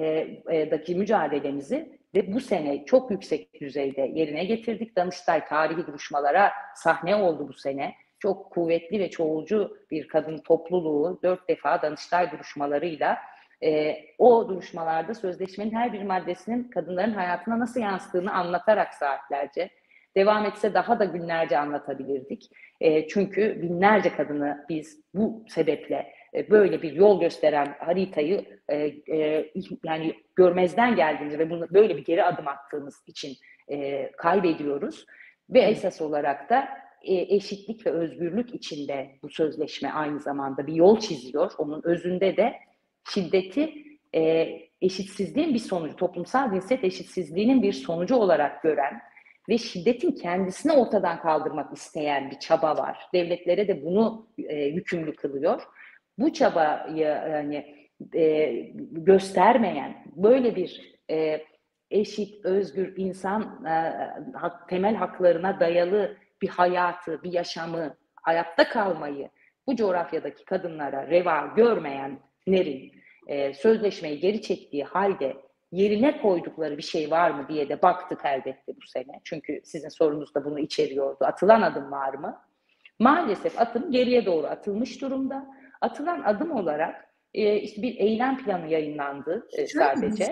e, 0.50 0.70
daki 0.70 0.94
mücadelemizi 0.94 1.98
ve 2.14 2.32
bu 2.32 2.40
sene 2.40 2.84
çok 2.84 3.10
yüksek 3.10 3.60
düzeyde 3.60 4.00
yerine 4.00 4.44
getirdik. 4.44 4.96
Danıştay 4.96 5.44
tarihi 5.44 5.86
duruşmalara 5.86 6.52
sahne 6.74 7.16
oldu 7.16 7.48
bu 7.48 7.52
sene. 7.52 7.94
Çok 8.18 8.50
kuvvetli 8.50 8.98
ve 8.98 9.10
çoğulcu 9.10 9.78
bir 9.90 10.08
kadın 10.08 10.38
topluluğu 10.38 11.20
dört 11.22 11.48
defa 11.48 11.82
Danıştay 11.82 12.30
duruşmalarıyla 12.30 13.18
e, 13.64 13.97
o 14.18 14.49
duruşmalarda 14.49 15.14
sözleşmenin 15.14 15.75
her 15.75 15.92
bir 15.92 16.02
maddesinin 16.02 16.64
kadınların 16.64 17.12
hayatına 17.12 17.59
nasıl 17.59 17.80
yansıdığını 17.80 18.33
anlatarak 18.35 18.94
saatlerce 18.94 19.71
devam 20.16 20.47
etse 20.47 20.75
daha 20.75 20.99
da 20.99 21.04
günlerce 21.04 21.59
anlatabilirdik. 21.59 22.50
E, 22.80 23.09
çünkü 23.09 23.62
binlerce 23.62 24.16
kadını 24.16 24.64
biz 24.68 25.04
bu 25.14 25.44
sebeple 25.49 26.12
e, 26.35 26.50
böyle 26.50 26.83
bir 26.83 26.92
yol 26.92 27.21
gösteren 27.21 27.76
haritayı 27.78 28.44
e, 28.68 28.76
e, 29.16 29.50
yani 29.85 30.14
görmezden 30.37 30.97
geldiğimiz 30.97 31.38
ve 31.38 31.50
bunu 31.50 31.66
böyle 31.71 31.97
bir 31.97 32.04
geri 32.04 32.25
adım 32.25 32.49
attığımız 32.49 33.04
için 33.06 33.33
e, 33.71 34.11
kaybediyoruz 34.12 35.06
ve 35.50 35.61
esas 35.61 36.00
olarak 36.00 36.50
da 36.50 36.68
e, 37.02 37.14
eşitlik 37.14 37.87
ve 37.87 37.90
özgürlük 37.90 38.54
içinde 38.54 39.11
bu 39.23 39.28
sözleşme 39.28 39.90
aynı 39.90 40.21
zamanda 40.21 40.66
bir 40.66 40.75
yol 40.75 41.00
çiziyor. 41.00 41.52
Onun 41.59 41.83
özünde 41.85 42.37
de 42.37 42.54
şiddeti 43.11 43.75
e, 44.14 44.49
eşitsizliğin 44.80 45.54
bir 45.54 45.58
sonucu, 45.58 45.96
toplumsal 45.96 46.52
cinsiyet 46.52 46.84
eşitsizliğinin 46.84 47.62
bir 47.62 47.73
sonucu 47.73 48.16
olarak 48.16 48.62
gören 48.62 49.00
ve 49.49 49.58
şiddetin 49.58 50.12
kendisini 50.12 50.73
ortadan 50.73 51.20
kaldırmak 51.20 51.76
isteyen 51.76 52.30
bir 52.30 52.38
çaba 52.38 52.76
var. 52.76 52.99
Devletlere 53.14 53.68
de 53.68 53.84
bunu 53.84 54.28
e, 54.38 54.64
yükümlü 54.64 55.16
kılıyor. 55.16 55.62
Bu 56.18 56.32
çabayı 56.32 56.99
yani 57.06 57.88
e, 58.14 58.52
göstermeyen 58.90 60.04
böyle 60.16 60.56
bir 60.56 60.94
e, 61.11 61.44
eşit, 61.90 62.44
özgür 62.44 62.96
insan 62.96 63.64
e, 63.64 63.73
hak, 64.34 64.68
temel 64.68 64.94
haklarına 64.94 65.61
dayalı 65.61 66.16
bir 66.42 66.49
hayatı, 66.49 67.23
bir 67.23 67.32
yaşamı, 67.32 67.96
hayatta 68.23 68.68
kalmayı 68.68 69.30
bu 69.66 69.76
coğrafyadaki 69.76 70.44
kadınlara 70.44 71.06
reva 71.06 71.56
görmeyenlerin 72.46 72.92
e, 73.26 73.54
sözleşmeyi 73.54 74.20
geri 74.20 74.42
çektiği 74.42 74.84
halde 74.84 75.36
yerine 75.72 76.20
koydukları 76.20 76.78
bir 76.78 76.82
şey 76.82 77.10
var 77.10 77.30
mı 77.30 77.46
diye 77.48 77.68
de 77.68 77.82
baktık 77.82 78.20
elbette 78.24 78.76
bu 78.76 78.86
sene. 78.86 79.20
Çünkü 79.24 79.60
sizin 79.64 79.88
sorunuz 79.88 80.34
da 80.34 80.44
bunu 80.44 80.58
içeriyordu. 80.58 81.24
Atılan 81.24 81.62
adım 81.62 81.90
var 81.90 82.14
mı? 82.14 82.36
Maalesef 82.98 83.60
atım 83.60 83.90
geriye 83.90 84.26
doğru 84.26 84.46
atılmış 84.46 85.00
durumda. 85.00 85.46
Atılan 85.80 86.22
adım 86.22 86.50
olarak 86.50 87.04
e, 87.34 87.56
işte 87.56 87.82
bir 87.82 87.96
eylem 87.96 88.44
planı 88.44 88.68
yayınlandı 88.72 89.46
e, 89.58 89.66
sadece. 89.66 90.24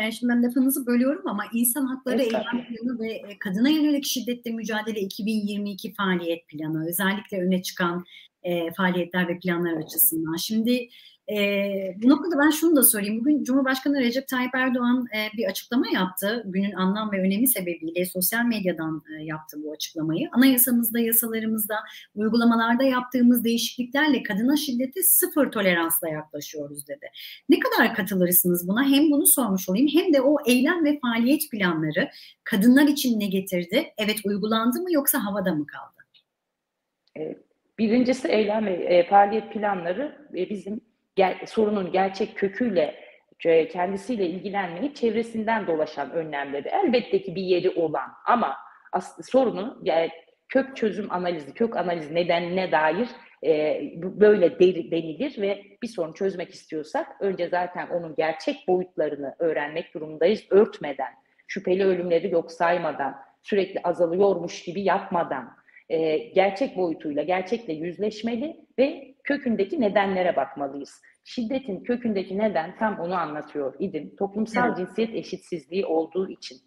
E, 0.00 0.12
şimdi 0.12 0.32
ben 0.32 0.42
lafınızı 0.42 0.86
bölüyorum 0.86 1.28
ama 1.28 1.44
insan 1.54 1.86
hakları 1.86 2.22
eylem 2.22 2.42
planı 2.42 2.98
ve 3.00 3.12
e, 3.12 3.38
kadına 3.38 3.68
yönelik 3.68 4.04
şiddetle 4.04 4.50
mücadele 4.50 5.00
2022 5.00 5.94
faaliyet 5.94 6.48
planı 6.48 6.88
özellikle 6.88 7.42
öne 7.42 7.62
çıkan 7.62 8.04
e, 8.42 8.72
faaliyetler 8.72 9.28
ve 9.28 9.38
planlar 9.38 9.76
açısından. 9.76 10.36
Şimdi 10.36 10.88
e, 11.30 11.94
bu 12.02 12.08
noktada 12.08 12.38
ben 12.38 12.50
şunu 12.50 12.76
da 12.76 12.82
sorayım. 12.82 13.20
Bugün 13.20 13.44
Cumhurbaşkanı 13.44 14.00
Recep 14.00 14.28
Tayyip 14.28 14.54
Erdoğan 14.54 15.06
e, 15.16 15.36
bir 15.36 15.44
açıklama 15.44 15.86
yaptı. 15.88 16.42
Günün 16.46 16.72
anlam 16.72 17.12
ve 17.12 17.20
önemi 17.20 17.48
sebebiyle 17.48 18.06
sosyal 18.06 18.44
medyadan 18.44 19.02
e, 19.18 19.24
yaptı 19.24 19.56
bu 19.64 19.72
açıklamayı. 19.72 20.28
Anayasamızda, 20.32 20.98
yasalarımızda, 20.98 21.74
uygulamalarda 22.14 22.82
yaptığımız 22.82 23.44
değişikliklerle 23.44 24.22
kadına 24.22 24.56
şiddete 24.56 25.02
sıfır 25.02 25.50
toleransla 25.50 26.08
yaklaşıyoruz 26.08 26.88
dedi. 26.88 27.06
Ne 27.48 27.58
kadar 27.58 27.94
katılırsınız 27.94 28.68
buna? 28.68 28.84
Hem 28.84 29.10
bunu 29.10 29.26
sormuş 29.26 29.68
olayım 29.68 29.88
hem 29.92 30.12
de 30.12 30.20
o 30.20 30.36
eylem 30.46 30.84
ve 30.84 30.98
faaliyet 31.00 31.50
planları 31.50 32.08
kadınlar 32.44 32.88
için 32.88 33.20
ne 33.20 33.26
getirdi? 33.26 33.86
Evet 33.98 34.16
uygulandı 34.24 34.82
mı 34.82 34.92
yoksa 34.92 35.24
havada 35.24 35.54
mı 35.54 35.66
kaldı? 35.66 35.96
Birincisi 37.78 38.28
eylem 38.28 38.66
ve 38.66 39.06
faaliyet 39.10 39.52
planları 39.52 40.28
bizim 40.32 40.85
ger 41.16 41.46
sorunun 41.46 41.92
gerçek 41.92 42.36
köküyle 42.36 42.94
e, 43.44 43.68
kendisiyle 43.68 44.26
ilgilenmeyip 44.26 44.96
çevresinden 44.96 45.66
dolaşan 45.66 46.10
önlemleri. 46.10 46.68
Elbette 46.68 47.22
ki 47.22 47.34
bir 47.34 47.42
yeri 47.42 47.70
olan 47.70 48.10
ama 48.26 48.56
aslında 48.92 49.22
sorunu 49.22 49.78
yani 49.82 50.10
kök 50.48 50.76
çözüm 50.76 51.12
analizi, 51.12 51.54
kök 51.54 51.76
analiz 51.76 52.10
nedenine 52.10 52.72
dair 52.72 53.08
e, 53.44 53.82
böyle 53.96 54.58
denilir 54.90 55.42
ve 55.42 55.64
bir 55.82 55.88
sorun 55.88 56.12
çözmek 56.12 56.54
istiyorsak 56.54 57.06
önce 57.20 57.48
zaten 57.48 57.88
onun 57.88 58.14
gerçek 58.14 58.68
boyutlarını 58.68 59.34
öğrenmek 59.38 59.94
durumundayız. 59.94 60.44
Örtmeden, 60.50 61.12
şüpheli 61.46 61.84
ölümleri 61.84 62.30
yok 62.30 62.52
saymadan, 62.52 63.16
sürekli 63.42 63.80
azalıyormuş 63.84 64.62
gibi 64.62 64.82
yapmadan, 64.82 65.56
e, 65.88 66.16
gerçek 66.16 66.76
boyutuyla, 66.76 67.22
gerçekle 67.22 67.72
yüzleşmeli 67.72 68.56
ve 68.78 69.15
kökündeki 69.26 69.80
nedenlere 69.80 70.36
bakmalıyız. 70.36 71.02
Şiddetin 71.24 71.84
kökündeki 71.84 72.38
neden 72.38 72.76
tam 72.76 73.00
onu 73.00 73.14
anlatıyor 73.14 73.74
idim. 73.78 74.16
Toplumsal 74.18 74.68
evet. 74.68 74.76
cinsiyet 74.76 75.14
eşitsizliği 75.14 75.86
olduğu 75.86 76.28
için. 76.28 76.58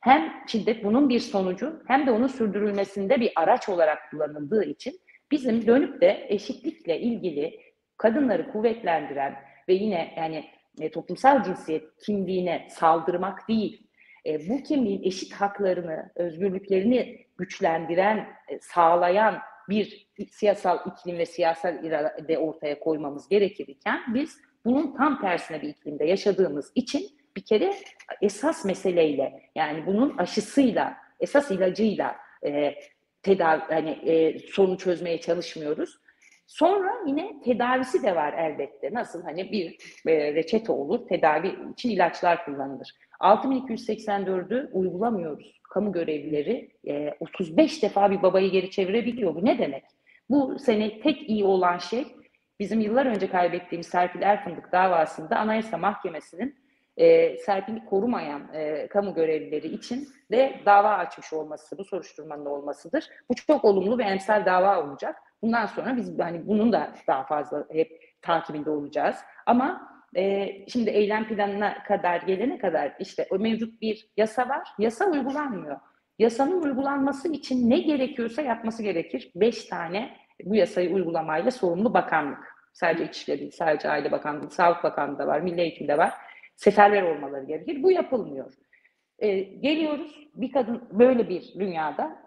Hem 0.00 0.32
şiddet 0.46 0.84
bunun 0.84 1.08
bir 1.08 1.20
sonucu 1.20 1.82
hem 1.88 2.06
de 2.06 2.10
onun 2.10 2.26
sürdürülmesinde 2.26 3.20
bir 3.20 3.32
araç 3.36 3.68
olarak 3.68 4.10
kullanıldığı 4.10 4.64
için 4.64 5.00
bizim 5.30 5.66
dönüp 5.66 6.00
de 6.00 6.26
eşitlikle 6.28 7.00
ilgili 7.00 7.60
kadınları 7.96 8.52
kuvvetlendiren 8.52 9.34
ve 9.68 9.74
yine 9.74 10.14
yani 10.16 10.44
e, 10.80 10.90
toplumsal 10.90 11.42
cinsiyet 11.42 11.84
kimliğine 12.06 12.66
saldırmak 12.70 13.48
değil, 13.48 13.86
e, 14.26 14.48
bu 14.48 14.62
kimliğin 14.62 15.02
eşit 15.02 15.32
haklarını, 15.32 16.12
özgürlüklerini 16.14 17.26
güçlendiren, 17.38 18.18
e, 18.48 18.60
sağlayan 18.60 19.38
bir 19.68 20.08
siyasal 20.30 20.78
iklim 20.86 21.18
ve 21.18 21.26
siyasal 21.26 21.84
irade 21.84 22.38
ortaya 22.38 22.80
koymamız 22.80 23.28
gerekirken 23.28 24.00
biz 24.14 24.40
bunun 24.64 24.96
tam 24.96 25.20
tersine 25.20 25.62
bir 25.62 25.68
iklimde 25.68 26.04
yaşadığımız 26.04 26.72
için 26.74 27.02
bir 27.36 27.42
kere 27.42 27.74
esas 28.22 28.64
meseleyle 28.64 29.42
yani 29.54 29.86
bunun 29.86 30.18
aşısıyla, 30.18 30.96
esas 31.20 31.50
ilacıyla 31.50 32.16
e, 32.46 32.74
tedavi 33.22 33.60
hani 33.68 33.90
e, 33.90 34.38
sorunu 34.38 34.78
çözmeye 34.78 35.20
çalışmıyoruz. 35.20 36.01
Sonra 36.46 36.92
yine 37.06 37.40
tedavisi 37.44 38.02
de 38.02 38.16
var 38.16 38.32
elbette. 38.32 38.94
Nasıl 38.94 39.22
hani 39.22 39.52
bir 39.52 39.76
e, 40.06 40.34
reçete 40.34 40.72
olur, 40.72 41.08
tedavi 41.08 41.54
için 41.72 41.90
ilaçlar 41.90 42.44
kullanılır. 42.44 42.92
6284'ü 43.20 44.70
uygulamıyoruz. 44.72 45.60
Kamu 45.70 45.92
görevlileri 45.92 46.70
e, 46.86 47.14
35 47.20 47.82
defa 47.82 48.10
bir 48.10 48.22
babayı 48.22 48.50
geri 48.50 48.70
çevirebiliyor. 48.70 49.34
Bu 49.34 49.44
ne 49.44 49.58
demek? 49.58 49.84
Bu 50.30 50.58
sene 50.58 51.00
tek 51.00 51.30
iyi 51.30 51.44
olan 51.44 51.78
şey 51.78 52.06
bizim 52.60 52.80
yıllar 52.80 53.06
önce 53.06 53.30
kaybettiğimiz 53.30 53.86
Serpil 53.86 54.22
Erfındık 54.22 54.72
davasında 54.72 55.36
Anayasa 55.36 55.78
Mahkemesi'nin 55.78 56.62
e, 56.96 57.36
Serpil'i 57.38 57.84
korumayan 57.84 58.54
e, 58.54 58.88
kamu 58.88 59.14
görevlileri 59.14 59.68
için 59.68 60.08
de 60.30 60.60
dava 60.66 60.88
açmış 60.88 61.32
olması, 61.32 61.78
bu 61.78 61.84
soruşturmanın 61.84 62.46
olmasıdır. 62.46 63.08
Bu 63.28 63.34
çok 63.34 63.64
olumlu 63.64 63.98
ve 63.98 64.02
emsal 64.02 64.46
dava 64.46 64.84
olacak. 64.84 65.16
Bundan 65.42 65.66
sonra 65.66 65.96
biz 65.96 66.18
hani 66.18 66.46
bunun 66.46 66.72
da 66.72 66.92
daha 67.06 67.24
fazla 67.24 67.64
hep 67.72 68.02
takibinde 68.22 68.70
olacağız. 68.70 69.16
Ama 69.46 69.88
e, 70.16 70.48
şimdi 70.68 70.90
eylem 70.90 71.28
planına 71.28 71.82
kadar 71.82 72.20
gelene 72.20 72.58
kadar 72.58 72.92
işte 72.98 73.26
o 73.30 73.38
mevcut 73.38 73.80
bir 73.80 74.08
yasa 74.16 74.48
var. 74.48 74.68
Yasa 74.78 75.10
uygulanmıyor. 75.10 75.76
Yasanın 76.18 76.62
uygulanması 76.62 77.32
için 77.32 77.70
ne 77.70 77.78
gerekiyorsa 77.78 78.42
yapması 78.42 78.82
gerekir. 78.82 79.30
Beş 79.34 79.64
tane 79.64 80.16
bu 80.44 80.54
yasayı 80.54 80.94
uygulamayla 80.94 81.50
sorumlu 81.50 81.94
bakanlık. 81.94 82.52
Sadece 82.72 83.04
İçişleri 83.04 83.40
değil, 83.40 83.50
sadece 83.50 83.88
Aile 83.90 84.12
Bakanlığı, 84.12 84.50
Sağlık 84.50 84.84
Bakanlığı 84.84 85.18
da 85.18 85.26
var, 85.26 85.40
Milli 85.40 85.60
Eğitim'de 85.60 85.98
var. 85.98 86.12
Seferber 86.56 87.02
olmaları 87.02 87.44
gerekir. 87.44 87.82
Bu 87.82 87.90
yapılmıyor. 87.90 88.52
Ee, 89.18 89.40
geliyoruz 89.40 90.28
bir 90.34 90.52
kadın 90.52 90.88
böyle 90.92 91.28
bir 91.28 91.54
dünyada 91.58 92.18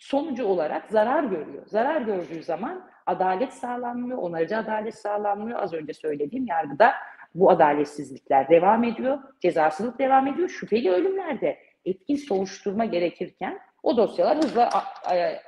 sonucu 0.00 0.44
olarak 0.44 0.90
zarar 0.90 1.24
görüyor. 1.24 1.66
Zarar 1.66 2.00
gördüğü 2.00 2.42
zaman 2.42 2.90
adalet 3.06 3.52
sağlanmıyor, 3.52 4.18
onarıcı 4.18 4.56
adalet 4.56 4.94
sağlanmıyor. 4.94 5.62
Az 5.62 5.72
önce 5.72 5.92
söylediğim 5.92 6.46
yargıda 6.46 6.92
bu 7.34 7.50
adaletsizlikler 7.50 8.48
devam 8.48 8.84
ediyor, 8.84 9.18
cezasızlık 9.40 9.98
devam 9.98 10.26
ediyor. 10.26 10.48
Şüpheli 10.48 10.90
ölümlerde 10.90 11.58
etkin 11.84 12.16
soruşturma 12.16 12.84
gerekirken 12.84 13.58
o 13.82 13.96
dosyalar 13.96 14.36
hızla 14.36 14.70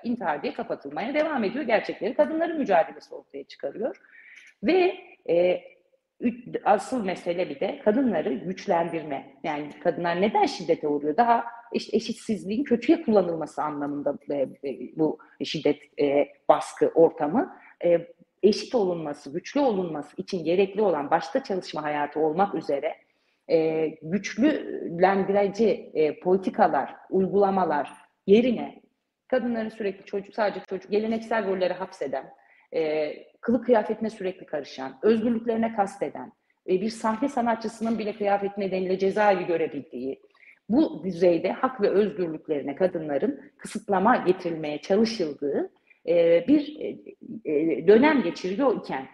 intihar 0.05 0.43
diye 0.43 0.55
kapatılmaya 0.55 1.15
devam 1.15 1.45
ediyor. 1.45 1.65
Gerçekleri 1.65 2.15
kadınların 2.15 2.59
mücadelesi 2.59 3.15
ortaya 3.15 3.45
çıkarıyor. 3.45 3.97
Ve 4.63 4.97
e, 5.29 5.61
asıl 6.65 7.05
mesele 7.05 7.49
bir 7.51 7.61
de 7.61 7.81
kadınları 7.85 8.35
güçlendirme. 8.35 9.27
Yani 9.45 9.71
kadınlar 9.83 10.21
neden 10.21 10.47
şiddete 10.47 10.89
uğruyor? 10.89 11.17
Daha 11.17 11.45
işte 11.73 11.97
eşitsizliğin 11.97 12.65
kötüye 12.65 13.03
kullanılması 13.03 13.63
anlamında 13.63 14.19
e, 14.31 14.35
e, 14.35 14.49
bu 14.97 15.19
şiddet 15.45 16.01
e, 16.01 16.29
baskı 16.49 16.89
ortamı. 16.95 17.57
Eşit 18.43 18.75
olunması, 18.75 19.33
güçlü 19.33 19.61
olunması 19.61 20.23
için 20.23 20.45
gerekli 20.45 20.83
olan 20.83 21.11
başta 21.11 21.45
çalışma 21.45 21.83
hayatı 21.83 22.21
olmak 22.21 22.55
üzere 22.55 22.95
güçlü 24.03 24.81
güçlendirici 24.91 25.91
e, 25.95 26.21
politikalar, 26.21 26.97
uygulamalar 27.11 27.91
yerine 28.27 28.83
kadınların 29.29 29.69
sürekli 29.69 30.05
çocuk, 30.05 30.35
sadece 30.35 30.61
çocuk, 30.69 30.91
geleneksel 30.91 31.47
rolleri 31.47 31.73
hapseden, 31.73 32.35
e, 32.75 33.13
kılık 33.41 33.65
kıyafetine 33.65 34.11
sürekli 34.11 34.47
karışan, 34.47 34.93
özgürlüklerine 35.03 35.75
kasteden, 35.75 36.33
e, 36.69 36.81
bir 36.81 36.91
sahne 36.91 37.29
sanatçısının 37.29 37.99
bile 37.99 38.17
kıyafet 38.17 38.59
nedeniyle 38.59 38.99
cezaevi 38.99 39.47
görebildiği, 39.47 40.21
bu 40.69 41.05
düzeyde 41.05 41.53
hak 41.53 41.81
ve 41.81 41.91
özgürlüklerine 41.91 42.75
kadınların 42.75 43.41
kısıtlama 43.59 44.17
getirilmeye 44.17 44.81
çalışıldığı 44.81 45.71
e, 46.09 46.47
bir 46.49 46.81
e, 46.81 46.97
e, 47.53 47.87
dönem 47.87 48.23
geçiriyor 48.23 48.77
iken 48.77 49.09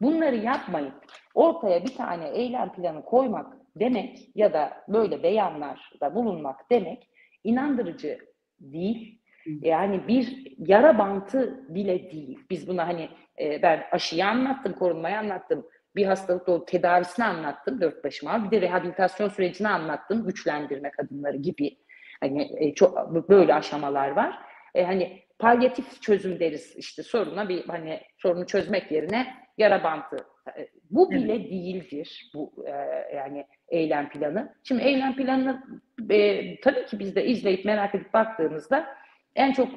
bunları 0.00 0.36
yapmayıp 0.36 0.94
ortaya 1.34 1.84
bir 1.84 1.94
tane 1.94 2.28
eylem 2.28 2.72
planı 2.72 3.04
koymak 3.04 3.56
demek 3.76 4.18
ya 4.34 4.52
da 4.52 4.84
böyle 4.88 5.22
beyanlarda 5.22 6.14
bulunmak 6.14 6.70
demek 6.70 7.08
inandırıcı 7.44 8.18
değil. 8.60 9.21
Yani 9.46 10.08
bir 10.08 10.52
yara 10.58 10.98
bantı 10.98 11.64
bile 11.68 12.10
değil. 12.10 12.38
Biz 12.50 12.68
buna 12.68 12.88
hani 12.88 13.08
e, 13.40 13.62
ben 13.62 13.84
aşıyı 13.92 14.26
anlattım, 14.26 14.72
korunmayı 14.72 15.18
anlattım. 15.18 15.66
Bir 15.96 16.06
hastalıkta 16.06 16.52
o 16.52 16.64
tedavisini 16.64 17.24
anlattım 17.24 17.80
dört 17.80 18.04
başıma. 18.04 18.44
Bir 18.44 18.50
de 18.50 18.60
rehabilitasyon 18.60 19.28
sürecini 19.28 19.68
anlattım. 19.68 20.26
Güçlendirme 20.26 20.90
kadınları 20.90 21.36
gibi. 21.36 21.78
Hani 22.20 22.50
e, 22.58 22.74
çok 22.74 23.12
böyle 23.28 23.54
aşamalar 23.54 24.08
var. 24.08 24.38
E, 24.74 24.84
hani 24.84 25.22
palyatif 25.38 26.02
çözüm 26.02 26.40
deriz 26.40 26.76
işte 26.76 27.02
soruna 27.02 27.48
bir 27.48 27.64
hani 27.68 28.00
sorunu 28.18 28.46
çözmek 28.46 28.92
yerine 28.92 29.34
yara 29.58 29.84
bantı. 29.84 30.16
E, 30.58 30.68
bu 30.90 31.10
bile 31.10 31.34
evet. 31.34 31.50
değildir 31.50 32.30
bu 32.34 32.64
e, 32.66 32.72
yani 33.16 33.46
eylem 33.68 34.08
planı. 34.08 34.54
Şimdi 34.64 34.82
eylem 34.82 35.16
planını 35.16 35.62
e, 36.10 36.60
tabii 36.60 36.86
ki 36.86 36.98
biz 36.98 37.16
de 37.16 37.26
izleyip 37.26 37.64
merak 37.64 37.94
edip 37.94 38.14
baktığımızda 38.14 39.01
en 39.36 39.52
çok 39.52 39.68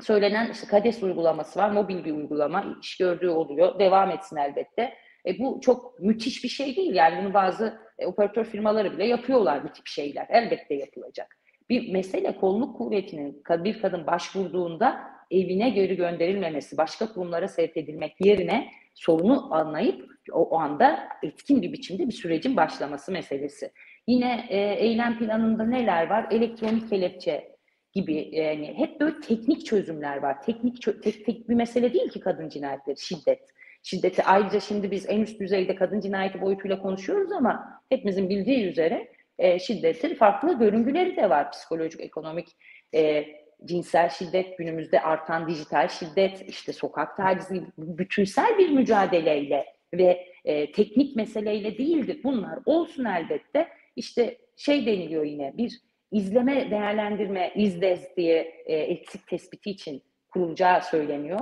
söylenen 0.00 0.50
işte 0.50 0.66
KADES 0.66 1.02
uygulaması 1.02 1.58
var. 1.58 1.70
Mobil 1.70 2.04
bir 2.04 2.12
uygulama. 2.12 2.76
iş 2.82 2.96
gördüğü 2.96 3.28
oluyor. 3.28 3.78
Devam 3.78 4.10
etsin 4.10 4.36
elbette. 4.36 4.94
E, 5.26 5.38
bu 5.38 5.60
çok 5.60 6.00
müthiş 6.00 6.44
bir 6.44 6.48
şey 6.48 6.76
değil. 6.76 6.94
Yani 6.94 7.24
bunu 7.24 7.34
bazı 7.34 7.78
e, 7.98 8.06
operatör 8.06 8.44
firmaları 8.44 8.92
bile 8.92 9.06
yapıyorlar 9.06 9.64
bu 9.64 9.72
tip 9.72 9.86
şeyler. 9.86 10.26
Elbette 10.30 10.74
yapılacak. 10.74 11.38
Bir 11.70 11.92
mesele 11.92 12.36
kolluk 12.36 12.76
kuvvetinin 12.76 13.42
bir 13.48 13.82
kadın 13.82 14.06
başvurduğunda 14.06 15.00
evine 15.30 15.70
geri 15.70 15.96
gönderilmemesi, 15.96 16.76
başka 16.76 17.12
kurumlara 17.12 17.48
sevk 17.48 17.76
edilmek 17.76 18.16
yerine 18.20 18.68
sorunu 18.94 19.54
anlayıp 19.54 20.10
o, 20.32 20.48
o 20.48 20.58
anda 20.58 21.08
etkin 21.22 21.62
bir 21.62 21.72
biçimde 21.72 22.06
bir 22.06 22.12
sürecin 22.12 22.56
başlaması 22.56 23.12
meselesi. 23.12 23.72
Yine 24.06 24.46
e, 24.48 24.58
eylem 24.58 25.18
planında 25.18 25.64
neler 25.64 26.06
var? 26.06 26.26
Elektronik 26.30 26.90
kelepçe 26.90 27.51
gibi 27.92 28.28
yani 28.32 28.74
hep 28.76 29.00
böyle 29.00 29.20
teknik 29.20 29.66
çözümler 29.66 30.16
var. 30.16 30.42
Teknik 30.42 31.02
tek, 31.02 31.26
tek 31.26 31.48
bir 31.48 31.54
mesele 31.54 31.92
değil 31.92 32.10
ki 32.10 32.20
kadın 32.20 32.48
cinayetleri, 32.48 33.00
şiddet. 33.00 33.40
Şiddeti 33.82 34.22
ayrıca 34.22 34.60
şimdi 34.60 34.90
biz 34.90 35.08
en 35.08 35.20
üst 35.20 35.40
düzeyde 35.40 35.74
kadın 35.74 36.00
cinayeti 36.00 36.40
boyutuyla 36.40 36.82
konuşuyoruz 36.82 37.32
ama 37.32 37.82
hepimizin 37.88 38.28
bildiği 38.28 38.66
üzere 38.66 39.08
e, 39.38 39.58
şiddetin 39.58 40.14
farklı 40.14 40.58
görüngüleri 40.58 41.16
de 41.16 41.30
var. 41.30 41.50
Psikolojik, 41.52 42.00
ekonomik, 42.00 42.48
e, 42.94 43.24
cinsel 43.64 44.08
şiddet, 44.08 44.58
günümüzde 44.58 45.00
artan 45.00 45.48
dijital 45.48 45.88
şiddet, 45.88 46.48
işte 46.48 46.72
sokak 46.72 47.16
tacizi, 47.16 47.62
bütünsel 47.78 48.58
bir 48.58 48.68
mücadeleyle 48.68 49.66
ve 49.94 50.26
e, 50.44 50.72
teknik 50.72 51.16
meseleyle 51.16 51.78
değildir. 51.78 52.20
Bunlar 52.24 52.58
olsun 52.66 53.04
elbette. 53.04 53.68
İşte 53.96 54.38
şey 54.56 54.86
deniliyor 54.86 55.24
yine 55.24 55.56
bir 55.56 55.80
izleme, 56.12 56.70
değerlendirme, 56.70 57.52
izlez 57.54 58.16
diye 58.16 58.40
e, 58.66 58.76
eksik 58.76 59.26
tespiti 59.26 59.70
için 59.70 60.02
kurulacağı 60.30 60.82
söyleniyor. 60.82 61.40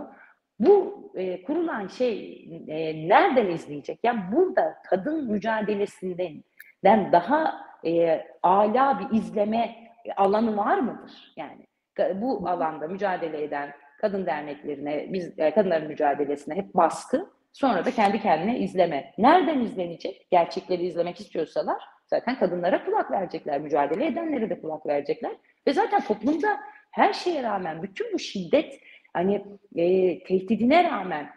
Bu 0.59 1.11
e, 1.14 1.42
kurulan 1.42 1.87
şey 1.87 2.44
e, 2.68 3.09
nereden 3.09 3.46
izleyecek? 3.46 3.98
Yani 4.02 4.20
burada 4.33 4.74
kadın 4.90 5.30
mücadelesinden 5.30 7.12
daha 7.12 7.66
e, 7.87 8.24
ala 8.42 9.00
bir 9.00 9.18
izleme 9.18 9.74
alanı 10.16 10.56
var 10.56 10.78
mıdır? 10.78 11.35
Yani 11.37 11.66
bu 12.14 12.48
alanda 12.48 12.88
mücadele 12.88 13.42
eden 13.42 13.72
kadın 14.00 14.26
derneklerine, 14.26 15.12
biz 15.12 15.38
e, 15.38 15.50
kadınların 15.50 15.88
mücadelesine 15.88 16.54
hep 16.54 16.74
baskı, 16.74 17.30
sonra 17.52 17.84
da 17.84 17.90
kendi 17.90 18.22
kendine 18.22 18.58
izleme. 18.58 19.14
Nereden 19.18 19.60
izlenecek? 19.60 20.26
Gerçekleri 20.30 20.86
izlemek 20.86 21.20
istiyorsalar 21.20 21.82
zaten 22.10 22.38
kadınlara 22.38 22.84
kulak 22.84 23.10
verecekler, 23.10 23.60
mücadele 23.60 24.06
edenlere 24.06 24.50
de 24.50 24.60
kulak 24.60 24.86
verecekler. 24.86 25.32
Ve 25.66 25.72
zaten 25.72 26.00
toplumda 26.00 26.60
her 26.90 27.12
şeye 27.12 27.42
rağmen 27.42 27.82
bütün 27.82 28.12
bu 28.12 28.18
şiddet 28.18 28.80
hani 29.12 29.34
e, 29.76 30.18
tehdidine 30.24 30.84
rağmen 30.84 31.30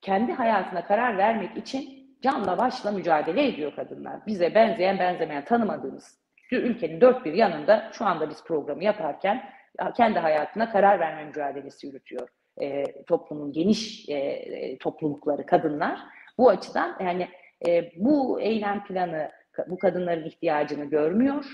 kendi 0.00 0.32
hayatına 0.32 0.84
karar 0.84 1.18
vermek 1.18 1.56
için 1.56 2.10
canla 2.22 2.58
başla 2.58 2.92
mücadele 2.92 3.46
ediyor 3.46 3.74
kadınlar. 3.76 4.26
Bize 4.26 4.54
benzeyen 4.54 4.98
benzemeyen 4.98 5.44
tanımadığımız 5.44 6.20
ülkenin 6.52 7.00
dört 7.00 7.24
bir 7.24 7.32
yanında 7.32 7.90
şu 7.92 8.04
anda 8.04 8.30
biz 8.30 8.44
programı 8.44 8.84
yaparken 8.84 9.50
kendi 9.96 10.18
hayatına 10.18 10.72
karar 10.72 11.00
verme 11.00 11.24
mücadelesi 11.24 11.86
yürütüyor 11.86 12.28
e, 12.62 12.84
toplumun 13.02 13.52
geniş 13.52 14.08
e, 14.08 14.14
e 14.14 14.78
toplulukları 14.78 15.46
kadınlar. 15.46 15.98
Bu 16.38 16.48
açıdan 16.48 16.96
yani 17.00 17.28
e, 17.66 17.90
bu 17.96 18.40
eylem 18.40 18.84
planı 18.84 19.30
bu 19.66 19.78
kadınların 19.78 20.24
ihtiyacını 20.24 20.84
görmüyor 20.84 21.44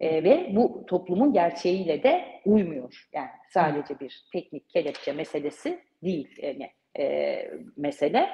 e, 0.00 0.24
ve 0.24 0.48
bu 0.52 0.84
toplumun 0.86 1.32
gerçeğiyle 1.32 2.02
de 2.02 2.24
uymuyor. 2.44 3.08
Yani 3.12 3.28
sadece 3.48 4.00
bir 4.00 4.24
teknik 4.32 4.70
kelepçe 4.70 5.12
meselesi 5.12 5.80
değil 6.02 6.42
yani, 6.42 6.70
e, 6.98 7.50
mesele. 7.76 8.28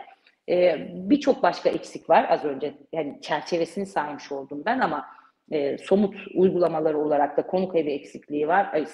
E, 0.49 0.77
Birçok 0.95 1.43
başka 1.43 1.71
eksik 1.71 2.11
var 2.11 2.27
az 2.31 2.45
önce 2.45 2.75
yani 2.93 3.19
çerçevesini 3.23 3.87
saymış 3.87 4.33
oldum 4.33 4.63
ben 4.67 4.79
ama 4.79 5.07
e, 5.51 5.79
somut 5.79 6.15
uygulamaları 6.35 6.99
olarak 6.99 7.37
da 7.37 7.47
konuk 7.47 7.77
evi 7.77 7.91
eksikliği 7.91 8.49
var. 8.49 8.71
Ay, 8.73 8.87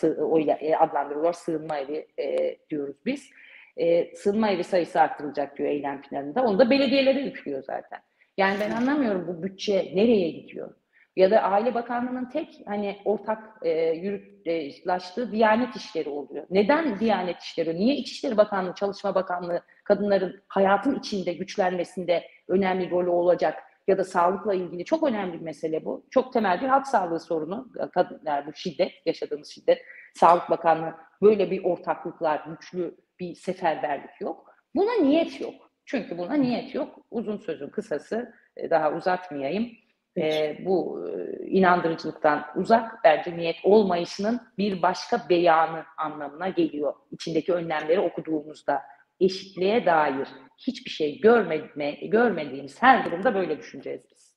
e, 0.60 0.76
adlandırılıyor. 0.76 1.32
Sığınma 1.32 1.78
evi 1.78 2.06
e, 2.18 2.56
diyoruz 2.70 2.96
biz. 3.06 3.30
E, 3.76 4.14
sığınma 4.14 4.50
evi 4.50 4.64
sayısı 4.64 5.00
arttırılacak 5.00 5.58
diyor 5.58 5.68
eylem 5.68 6.02
planında. 6.02 6.42
Onu 6.42 6.58
da 6.58 6.70
belediyelere 6.70 7.20
yüklüyor 7.20 7.62
zaten. 7.62 8.00
Yani 8.36 8.56
ben 8.60 8.70
anlamıyorum 8.70 9.26
bu 9.28 9.42
bütçe 9.42 9.92
nereye 9.94 10.30
gidiyor? 10.30 10.74
Ya 11.16 11.30
da 11.30 11.42
Aile 11.42 11.74
Bakanlığı'nın 11.74 12.28
tek 12.28 12.62
hani 12.66 12.96
ortak 13.04 13.38
e, 13.62 13.70
yürütlaştığı 13.90 15.32
Diyanet 15.32 15.76
işleri 15.76 16.08
oluyor. 16.08 16.46
Neden 16.50 17.00
Diyanet 17.00 17.40
işleri? 17.40 17.76
Niye 17.76 17.96
İçişleri 17.96 18.36
Bakanlığı, 18.36 18.74
Çalışma 18.74 19.14
Bakanlığı 19.14 19.62
kadınların 19.84 20.42
hayatın 20.48 20.98
içinde 20.98 21.32
güçlenmesinde 21.32 22.22
önemli 22.48 22.90
rolü 22.90 23.10
olacak? 23.10 23.54
Ya 23.88 23.98
da 23.98 24.04
sağlıkla 24.04 24.54
ilgili 24.54 24.84
çok 24.84 25.02
önemli 25.02 25.32
bir 25.32 25.44
mesele 25.44 25.84
bu. 25.84 26.06
Çok 26.10 26.32
temel 26.32 26.60
bir 26.60 26.66
halk 26.66 26.86
sağlığı 26.86 27.20
sorunu. 27.20 27.68
Kadınlar 27.94 28.46
bu 28.46 28.52
şiddet, 28.54 28.92
yaşadığımız 29.06 29.48
şiddet. 29.48 29.82
Sağlık 30.14 30.50
Bakanlığı 30.50 30.94
böyle 31.22 31.50
bir 31.50 31.64
ortaklıklar, 31.64 32.44
güçlü 32.46 32.96
bir 33.20 33.34
seferberlik 33.34 34.20
yok. 34.20 34.54
Buna 34.74 34.92
niyet 34.92 35.40
yok. 35.40 35.54
Çünkü 35.84 36.18
buna 36.18 36.34
niyet 36.34 36.74
yok. 36.74 36.98
Uzun 37.10 37.36
sözün 37.36 37.68
kısası 37.68 38.34
e, 38.56 38.70
daha 38.70 38.92
uzatmayayım. 38.92 39.70
E, 40.16 40.56
bu 40.66 41.06
e, 41.08 41.46
inandırıcılıktan 41.46 42.44
uzak 42.56 43.04
bence 43.04 43.36
niyet 43.36 43.56
olmayışının 43.64 44.40
bir 44.58 44.82
başka 44.82 45.28
beyanı 45.28 45.84
anlamına 45.98 46.48
geliyor. 46.48 46.94
İçindeki 47.10 47.52
önlemleri 47.52 48.00
okuduğumuzda 48.00 48.82
eşitliğe 49.20 49.86
dair 49.86 50.28
hiçbir 50.58 50.90
şey 50.90 51.20
görmediğime, 51.20 51.92
görmediğimiz 51.92 52.82
her 52.82 53.04
durumda 53.04 53.34
böyle 53.34 53.58
düşüneceğiz 53.58 54.02
biz. 54.10 54.32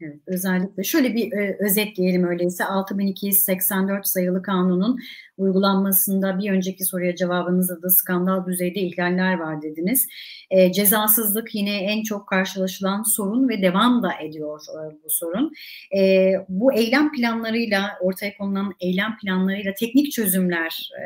Evet, 0.00 0.20
özellikle 0.26 0.82
şöyle 0.82 1.14
bir 1.14 1.32
e, 1.32 1.56
özetleyelim 1.60 2.24
öyleyse 2.24 2.64
6284 2.64 4.06
sayılı 4.06 4.42
kanunun 4.42 4.98
uygulanmasında 5.36 6.38
bir 6.38 6.50
önceki 6.50 6.84
soruya 6.84 7.14
cevabınızda 7.14 7.82
da 7.82 7.90
skandal 7.90 8.46
düzeyde 8.46 8.80
ihlaller 8.80 9.38
var 9.38 9.62
dediniz. 9.62 10.06
E, 10.50 10.72
cezasızlık 10.72 11.54
yine 11.54 11.76
en 11.76 12.02
çok 12.02 12.28
karşılaşılan 12.28 13.02
sorun 13.02 13.48
ve 13.48 13.62
devam 13.62 14.02
da 14.02 14.12
ediyor 14.22 14.60
e, 14.74 15.04
bu 15.04 15.10
sorun. 15.10 15.52
E, 15.96 16.32
bu 16.48 16.72
eylem 16.72 17.12
planlarıyla 17.12 17.98
ortaya 18.00 18.36
konulan 18.36 18.72
eylem 18.80 19.16
planlarıyla 19.22 19.74
teknik 19.74 20.12
çözümler 20.12 20.90
e, 21.00 21.04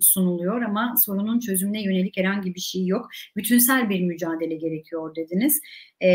sunuluyor 0.00 0.62
ama 0.62 0.94
sorunun 1.04 1.40
çözümüne 1.40 1.82
yönelik 1.82 2.16
herhangi 2.16 2.54
bir 2.54 2.60
şey 2.60 2.86
yok. 2.86 3.08
Bütünsel 3.36 3.88
bir 3.90 4.00
mücadele 4.00 4.54
gerekiyor 4.54 5.14
dediniz. 5.16 5.60
E, 6.02 6.10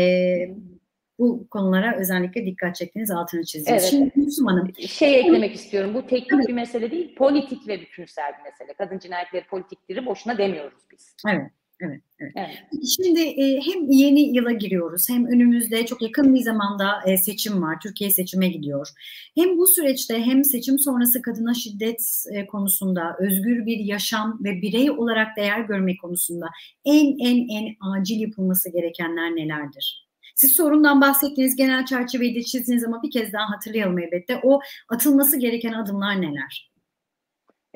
bu 1.18 1.48
konulara 1.48 1.96
özellikle 1.96 2.46
dikkat 2.46 2.76
çektiğiniz 2.76 3.10
altını 3.10 3.44
çizdiniz. 3.44 3.82
Evet. 3.82 3.90
Şimdi 3.90 4.12
Müslüm 4.16 4.46
Hanım. 4.46 4.72
Şey 4.74 5.20
eklemek 5.20 5.54
istiyorum. 5.54 5.94
Bu 5.94 6.06
teknik 6.06 6.32
evet. 6.32 6.48
bir 6.48 6.52
mesele 6.52 6.90
değil, 6.90 7.14
politik 7.14 7.68
ve 7.68 7.80
bütünsel 7.80 8.32
bir 8.38 8.50
mesele. 8.50 8.74
Kadın 8.78 8.98
cinayetleri 8.98 9.46
politiktir, 9.46 10.06
boşuna 10.06 10.38
demiyoruz 10.38 10.82
biz. 10.92 11.16
Evet. 11.28 11.50
Evet, 11.84 12.00
evet. 12.20 12.32
evet. 12.36 12.84
Şimdi 12.96 13.20
e, 13.20 13.60
hem 13.60 13.90
yeni 13.90 14.20
yıla 14.36 14.52
giriyoruz 14.52 15.08
hem 15.08 15.26
önümüzde 15.26 15.86
çok 15.86 16.02
yakın 16.02 16.34
bir 16.34 16.40
zamanda 16.40 17.02
e, 17.06 17.16
seçim 17.16 17.62
var. 17.62 17.78
Türkiye 17.82 18.10
seçime 18.10 18.48
gidiyor. 18.48 18.88
Hem 19.34 19.58
bu 19.58 19.66
süreçte 19.66 20.22
hem 20.22 20.44
seçim 20.44 20.78
sonrası 20.78 21.22
kadına 21.22 21.54
şiddet 21.54 22.24
e, 22.32 22.46
konusunda 22.46 23.16
özgür 23.18 23.66
bir 23.66 23.78
yaşam 23.78 24.38
ve 24.44 24.62
birey 24.62 24.90
olarak 24.90 25.36
değer 25.36 25.60
görmek 25.60 26.00
konusunda 26.00 26.46
en 26.84 27.18
en 27.18 27.48
en 27.48 27.76
acil 27.80 28.20
yapılması 28.20 28.72
gerekenler 28.72 29.36
nelerdir? 29.36 30.08
Siz 30.34 30.56
sorundan 30.56 31.00
bahsettiğiniz 31.00 31.56
genel 31.56 31.86
çerçeveyi 31.86 32.34
de 32.34 32.42
çizdiniz 32.42 32.84
ama 32.84 33.02
bir 33.02 33.10
kez 33.10 33.32
daha 33.32 33.50
hatırlayalım 33.50 33.98
elbette. 33.98 34.40
O 34.42 34.60
atılması 34.88 35.38
gereken 35.38 35.72
adımlar 35.72 36.20
neler? 36.20 36.72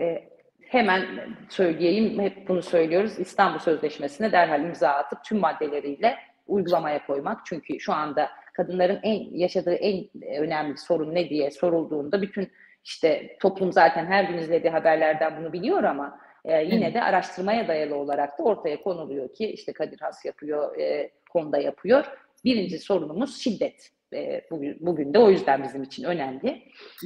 E, 0.00 0.35
hemen 0.68 1.06
söyleyeyim, 1.48 2.20
hep 2.20 2.48
bunu 2.48 2.62
söylüyoruz. 2.62 3.18
İstanbul 3.18 3.58
Sözleşmesi'ne 3.58 4.32
derhal 4.32 4.64
imza 4.64 4.88
atıp 4.88 5.24
tüm 5.24 5.38
maddeleriyle 5.38 6.16
uygulamaya 6.46 7.06
koymak. 7.06 7.46
Çünkü 7.46 7.80
şu 7.80 7.92
anda 7.92 8.30
kadınların 8.52 9.00
en 9.02 9.36
yaşadığı 9.36 9.74
en 9.74 10.04
önemli 10.38 10.76
sorun 10.76 11.14
ne 11.14 11.28
diye 11.28 11.50
sorulduğunda 11.50 12.22
bütün 12.22 12.52
işte 12.84 13.36
toplum 13.40 13.72
zaten 13.72 14.06
her 14.06 14.24
gün 14.24 14.38
izlediği 14.38 14.72
haberlerden 14.72 15.40
bunu 15.40 15.52
biliyor 15.52 15.84
ama 15.84 16.18
e, 16.44 16.62
yine 16.64 16.94
de 16.94 17.02
araştırmaya 17.02 17.68
dayalı 17.68 17.96
olarak 17.96 18.38
da 18.38 18.42
ortaya 18.42 18.82
konuluyor 18.82 19.32
ki 19.32 19.50
işte 19.50 19.72
Kadir 19.72 20.00
Has 20.00 20.24
yapıyor, 20.24 20.78
e, 20.78 21.10
konuda 21.30 21.58
yapıyor. 21.58 22.04
Birinci 22.44 22.78
sorunumuz 22.78 23.40
şiddet. 23.40 23.90
E, 24.16 24.46
bugün, 24.50 24.76
bugün 24.80 25.14
de 25.14 25.18
o 25.18 25.30
yüzden 25.30 25.62
bizim 25.62 25.82
için 25.82 26.04
önemli. 26.04 26.62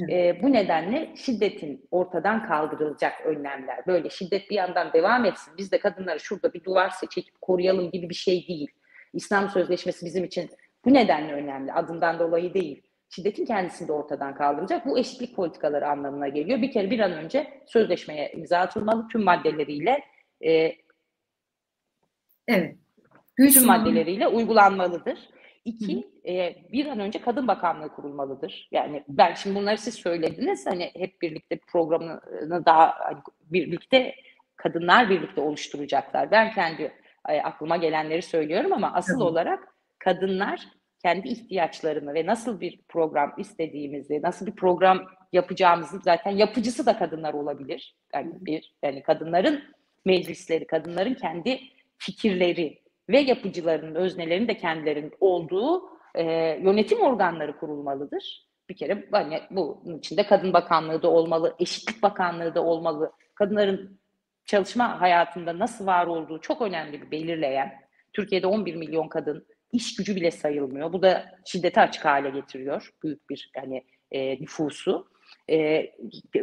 E, 0.09 0.43
bu 0.43 0.53
nedenle 0.53 1.09
şiddetin 1.15 1.87
ortadan 1.91 2.47
kaldırılacak 2.47 3.25
önlemler. 3.25 3.87
Böyle 3.87 4.09
şiddet 4.09 4.49
bir 4.49 4.55
yandan 4.55 4.93
devam 4.93 5.25
etsin. 5.25 5.53
Biz 5.57 5.71
de 5.71 5.79
kadınları 5.79 6.19
şurada 6.19 6.53
bir 6.53 6.63
duvar 6.63 6.93
çekip 7.11 7.41
koruyalım 7.41 7.91
gibi 7.91 8.09
bir 8.09 8.15
şey 8.15 8.47
değil. 8.47 8.71
İslam 9.13 9.49
Sözleşmesi 9.49 10.05
bizim 10.05 10.23
için 10.23 10.49
bu 10.85 10.93
nedenle 10.93 11.33
önemli. 11.33 11.73
Adından 11.73 12.19
dolayı 12.19 12.53
değil. 12.53 12.81
Şiddetin 13.09 13.45
kendisini 13.45 13.87
de 13.87 13.91
ortadan 13.91 14.35
kaldıracak. 14.35 14.85
Bu 14.85 14.99
eşitlik 14.99 15.35
politikaları 15.35 15.87
anlamına 15.87 16.27
geliyor. 16.27 16.61
Bir 16.61 16.71
kere 16.71 16.91
bir 16.91 16.99
an 16.99 17.11
önce 17.11 17.47
sözleşmeye 17.67 18.31
imza 18.31 18.57
atılmalı 18.57 19.07
tüm 19.07 19.23
maddeleriyle 19.23 20.03
e, 20.45 20.75
evet. 22.47 22.75
tüm 23.37 23.65
maddeleriyle 23.65 24.27
uygulanmalıdır. 24.27 25.29
İki, 25.65 26.07
e, 26.27 26.55
bir 26.71 26.85
an 26.85 26.99
önce 26.99 27.21
kadın 27.21 27.47
bakanlığı 27.47 27.89
kurulmalıdır. 27.89 28.69
Yani 28.71 29.03
ben 29.07 29.33
şimdi 29.33 29.55
bunları 29.55 29.77
siz 29.77 29.95
söylediniz. 29.95 30.65
Hani 30.65 30.91
hep 30.95 31.21
birlikte 31.21 31.59
programını 31.67 32.65
daha 32.65 32.95
hani 32.99 33.17
birlikte 33.41 34.15
kadınlar 34.55 35.09
birlikte 35.09 35.41
oluşturacaklar. 35.41 36.31
Ben 36.31 36.51
kendi 36.51 36.91
e, 37.29 37.41
aklıma 37.41 37.77
gelenleri 37.77 38.21
söylüyorum 38.21 38.73
ama 38.73 38.93
asıl 38.93 39.13
Tabii. 39.13 39.23
olarak 39.23 39.75
kadınlar 39.99 40.67
kendi 41.01 41.27
ihtiyaçlarını 41.27 42.13
ve 42.13 42.25
nasıl 42.25 42.59
bir 42.59 42.79
program 42.89 43.33
istediğimizi, 43.37 44.21
nasıl 44.21 44.45
bir 44.45 44.55
program 44.55 45.07
yapacağımızı 45.33 45.99
zaten 46.03 46.31
yapıcısı 46.31 46.85
da 46.85 46.97
kadınlar 46.97 47.33
olabilir. 47.33 47.95
Yani 48.13 48.33
bir 48.41 48.73
yani 48.83 49.03
kadınların 49.03 49.63
meclisleri, 50.05 50.67
kadınların 50.67 51.13
kendi 51.13 51.59
fikirleri, 51.97 52.81
ve 53.11 53.19
yapıcılarının, 53.19 53.95
öznelerinin 53.95 54.47
de 54.47 54.57
kendilerinin 54.57 55.13
olduğu 55.19 55.83
e, 56.15 56.23
yönetim 56.63 57.01
organları 57.01 57.57
kurulmalıdır. 57.57 58.47
Bir 58.69 58.75
kere 58.75 59.07
hani 59.11 59.41
bunun 59.51 59.97
içinde 59.97 60.27
Kadın 60.27 60.53
Bakanlığı 60.53 61.01
da 61.01 61.09
olmalı, 61.09 61.55
Eşitlik 61.59 62.03
Bakanlığı 62.03 62.55
da 62.55 62.63
olmalı. 62.63 63.11
Kadınların 63.35 63.99
çalışma 64.45 65.01
hayatında 65.01 65.59
nasıl 65.59 65.85
var 65.85 66.07
olduğu 66.07 66.41
çok 66.41 66.61
önemli 66.61 67.01
bir 67.01 67.11
belirleyen. 67.11 67.81
Türkiye'de 68.13 68.47
11 68.47 68.75
milyon 68.75 69.07
kadın 69.07 69.47
iş 69.71 69.95
gücü 69.95 70.15
bile 70.15 70.31
sayılmıyor. 70.31 70.93
Bu 70.93 71.01
da 71.01 71.25
şiddete 71.45 71.81
açık 71.81 72.05
hale 72.05 72.29
getiriyor 72.29 72.93
büyük 73.03 73.29
bir 73.29 73.51
yani 73.55 73.83
e, 74.11 74.41
nüfusu. 74.41 75.07
E, 75.49 75.85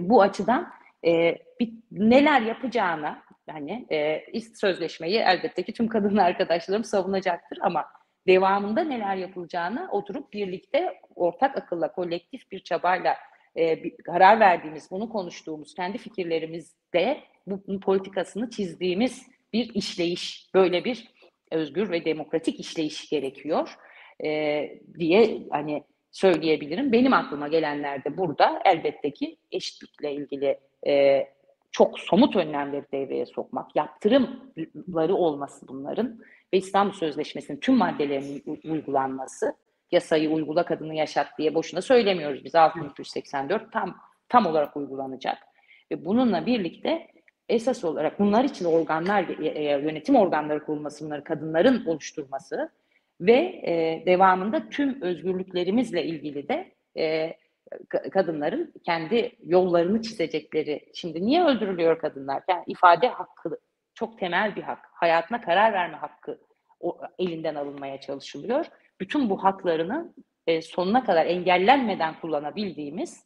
bu 0.01 0.23
açıdan 0.23 0.69
e, 1.07 1.39
bir, 1.61 1.73
neler 1.91 2.41
yapacağına 2.41 3.23
hani 3.49 3.87
e, 3.91 4.41
sözleşmeyi 4.41 5.19
elbette 5.19 5.63
ki 5.63 5.73
tüm 5.73 5.89
kadın 5.89 6.17
arkadaşlarım 6.17 6.85
savunacaktır 6.85 7.59
ama 7.63 7.85
devamında 8.27 8.85
neler 8.85 9.17
yapılacağını 9.17 9.89
oturup 9.93 10.33
birlikte 10.33 10.95
ortak 11.15 11.57
akılla, 11.57 11.93
kolektif 11.93 12.51
bir 12.51 12.61
çabayla 12.61 13.17
e, 13.57 13.85
bir 13.85 13.97
karar 13.97 14.41
verdiğimiz, 14.41 14.91
bunu 14.91 15.09
konuştuğumuz, 15.09 15.75
kendi 15.75 15.99
fikirlerimizde 15.99 17.21
bu 17.47 17.81
politikasını 17.81 18.51
çizdiğimiz 18.51 19.27
bir 19.53 19.75
işleyiş, 19.75 20.51
böyle 20.55 20.85
bir 20.85 21.09
özgür 21.53 21.91
ve 21.91 22.05
demokratik 22.05 22.61
işleyiş 22.61 23.09
gerekiyor 23.09 23.75
e, 24.25 24.63
diye 24.99 25.39
hani 25.51 25.85
söyleyebilirim. 26.11 26.93
Benim 26.93 27.13
aklıma 27.13 27.49
gelenler 27.49 28.05
de 28.05 28.17
burada 28.17 28.63
elbette 28.65 29.11
ki 29.11 29.37
eşitlikle 29.53 30.13
ilgili 30.13 30.59
e, 30.87 31.25
çok 31.71 32.01
somut 32.01 32.37
önlemleri 32.37 32.85
devreye 32.93 33.27
sokmak, 33.27 33.77
yaptırımları 33.77 35.15
olması 35.15 35.69
bunların 35.69 36.21
ve 36.53 36.59
İstanbul 36.59 36.93
Sözleşmesi'nin 36.93 37.61
tüm 37.61 37.77
maddelerinin 37.77 38.61
uygulanması, 38.65 39.55
yasayı 39.91 40.31
uygula 40.31 40.65
kadını 40.65 40.95
yaşat 40.95 41.27
diye 41.39 41.55
boşuna 41.55 41.83
söylemiyoruz 41.83 42.45
biz 42.45 42.55
6384 42.55 43.73
tam 43.73 43.97
tam 44.29 44.47
olarak 44.47 44.77
uygulanacak. 44.77 45.39
Ve 45.93 46.05
bununla 46.05 46.47
birlikte 46.47 47.09
esas 47.49 47.85
olarak 47.85 48.21
bunlar 48.21 48.45
için 48.45 48.65
organlar, 48.65 49.29
e, 49.29 49.47
e, 49.47 49.63
yönetim 49.63 50.17
organları 50.17 50.65
kurulması, 50.65 51.05
bunları 51.05 51.25
kadınların 51.25 51.87
oluşturması 51.87 52.71
ve 53.21 53.61
e, 53.67 54.03
devamında 54.07 54.69
tüm 54.69 55.03
özgürlüklerimizle 55.03 56.05
ilgili 56.05 56.49
de 56.49 56.73
e, 56.97 57.35
kadınların 58.13 58.75
kendi 58.85 59.37
yollarını 59.45 60.03
çizecekleri. 60.03 60.91
Şimdi 60.95 61.27
niye 61.27 61.45
öldürülüyor 61.45 61.99
kadınlar? 61.99 62.43
Yani 62.49 62.65
ifade 62.67 63.09
hakkı 63.09 63.59
çok 63.95 64.19
temel 64.19 64.57
bir 64.57 64.63
hak. 64.63 64.79
Hayatına 64.93 65.41
karar 65.41 65.73
verme 65.73 65.97
hakkı 65.97 66.41
o, 66.81 66.99
elinden 67.19 67.55
alınmaya 67.55 68.01
çalışılıyor. 68.01 68.67
Bütün 69.01 69.31
bu 69.31 69.45
haklarını 69.45 70.15
e, 70.47 70.63
sonuna 70.63 71.05
kadar 71.05 71.27
engellenmeden 71.27 72.21
kullanabildiğimiz 72.21 73.25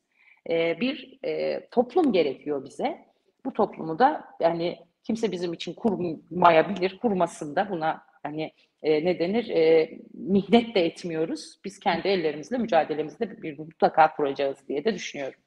e, 0.50 0.80
bir 0.80 1.18
e, 1.24 1.60
toplum 1.70 2.12
gerekiyor 2.12 2.64
bize. 2.64 2.98
Bu 3.44 3.52
toplumu 3.52 3.98
da 3.98 4.24
yani 4.40 4.78
kimse 5.04 5.32
bizim 5.32 5.52
için 5.52 5.74
kurmayabilir, 5.74 6.98
kurmasın 6.98 7.56
da 7.56 7.70
buna 7.70 8.02
hani 8.22 8.52
e, 8.82 9.04
ne 9.04 9.18
denir 9.18 9.48
e, 9.48 9.90
mihnet 10.14 10.74
de 10.74 10.80
etmiyoruz. 10.84 11.60
Biz 11.64 11.78
kendi 11.78 12.08
ellerimizle 12.08 12.58
mücadelemizde 12.58 13.42
bir 13.42 13.58
mutlaka 13.58 14.16
kuracağız 14.16 14.68
diye 14.68 14.84
de 14.84 14.94
düşünüyorum. 14.94 15.40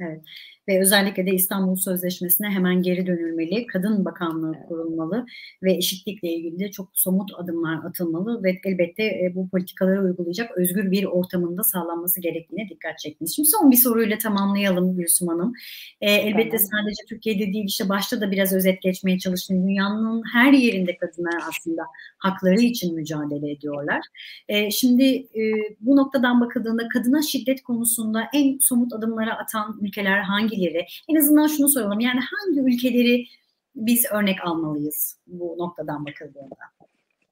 Evet. 0.00 0.20
Ve 0.68 0.80
özellikle 0.80 1.26
de 1.26 1.30
İstanbul 1.30 1.76
Sözleşmesi'ne 1.76 2.48
hemen 2.48 2.82
geri 2.82 3.06
dönülmeli, 3.06 3.66
kadın 3.66 4.04
bakanlığı 4.04 4.52
kurulmalı 4.68 5.26
ve 5.62 5.72
eşitlikle 5.72 6.28
ilgili 6.28 6.58
de 6.58 6.70
çok 6.70 6.88
somut 6.92 7.30
adımlar 7.36 7.84
atılmalı 7.84 8.42
ve 8.42 8.60
elbette 8.64 9.04
e, 9.04 9.32
bu 9.34 9.48
politikaları 9.48 10.04
uygulayacak 10.04 10.58
özgür 10.58 10.90
bir 10.90 11.04
ortamında 11.04 11.62
sağlanması 11.62 12.20
gerektiğine 12.20 12.68
dikkat 12.68 12.98
çektiniz. 12.98 13.36
Şimdi 13.36 13.48
son 13.48 13.70
bir 13.70 13.76
soruyla 13.76 14.18
tamamlayalım 14.18 14.96
Gülsüm 14.96 15.28
Hanım. 15.28 15.52
E, 16.00 16.10
elbette 16.10 16.56
tamam. 16.56 16.70
sadece 16.70 17.02
Türkiye'de 17.08 17.52
değil 17.52 17.64
işte 17.64 17.88
başta 17.88 18.20
da 18.20 18.30
biraz 18.30 18.52
özet 18.52 18.82
geçmeye 18.82 19.18
çalıştım. 19.18 19.68
Dünyanın 19.68 20.22
her 20.32 20.52
yerinde 20.52 20.96
kadınlar 20.96 21.42
aslında 21.48 21.82
hakları 22.18 22.60
için 22.60 22.94
mücadele 22.94 23.50
ediyorlar. 23.50 24.00
E, 24.48 24.70
şimdi 24.70 25.04
e, 25.14 25.42
bu 25.80 25.96
noktadan 25.96 26.40
bakıldığında 26.40 26.88
kadına 26.88 27.22
şiddet 27.22 27.62
konusunda 27.62 28.22
en 28.34 28.58
somut 28.58 28.92
adımları 28.92 29.34
atan 29.34 29.81
ülkeler 29.82 30.18
hangileri? 30.18 30.86
En 31.08 31.16
azından 31.16 31.46
şunu 31.46 31.68
soralım. 31.68 32.00
Yani 32.00 32.20
hangi 32.20 32.60
ülkeleri 32.60 33.26
biz 33.74 34.06
örnek 34.12 34.46
almalıyız 34.46 35.20
bu 35.26 35.56
noktadan 35.58 36.06
bakıldığında? 36.06 36.56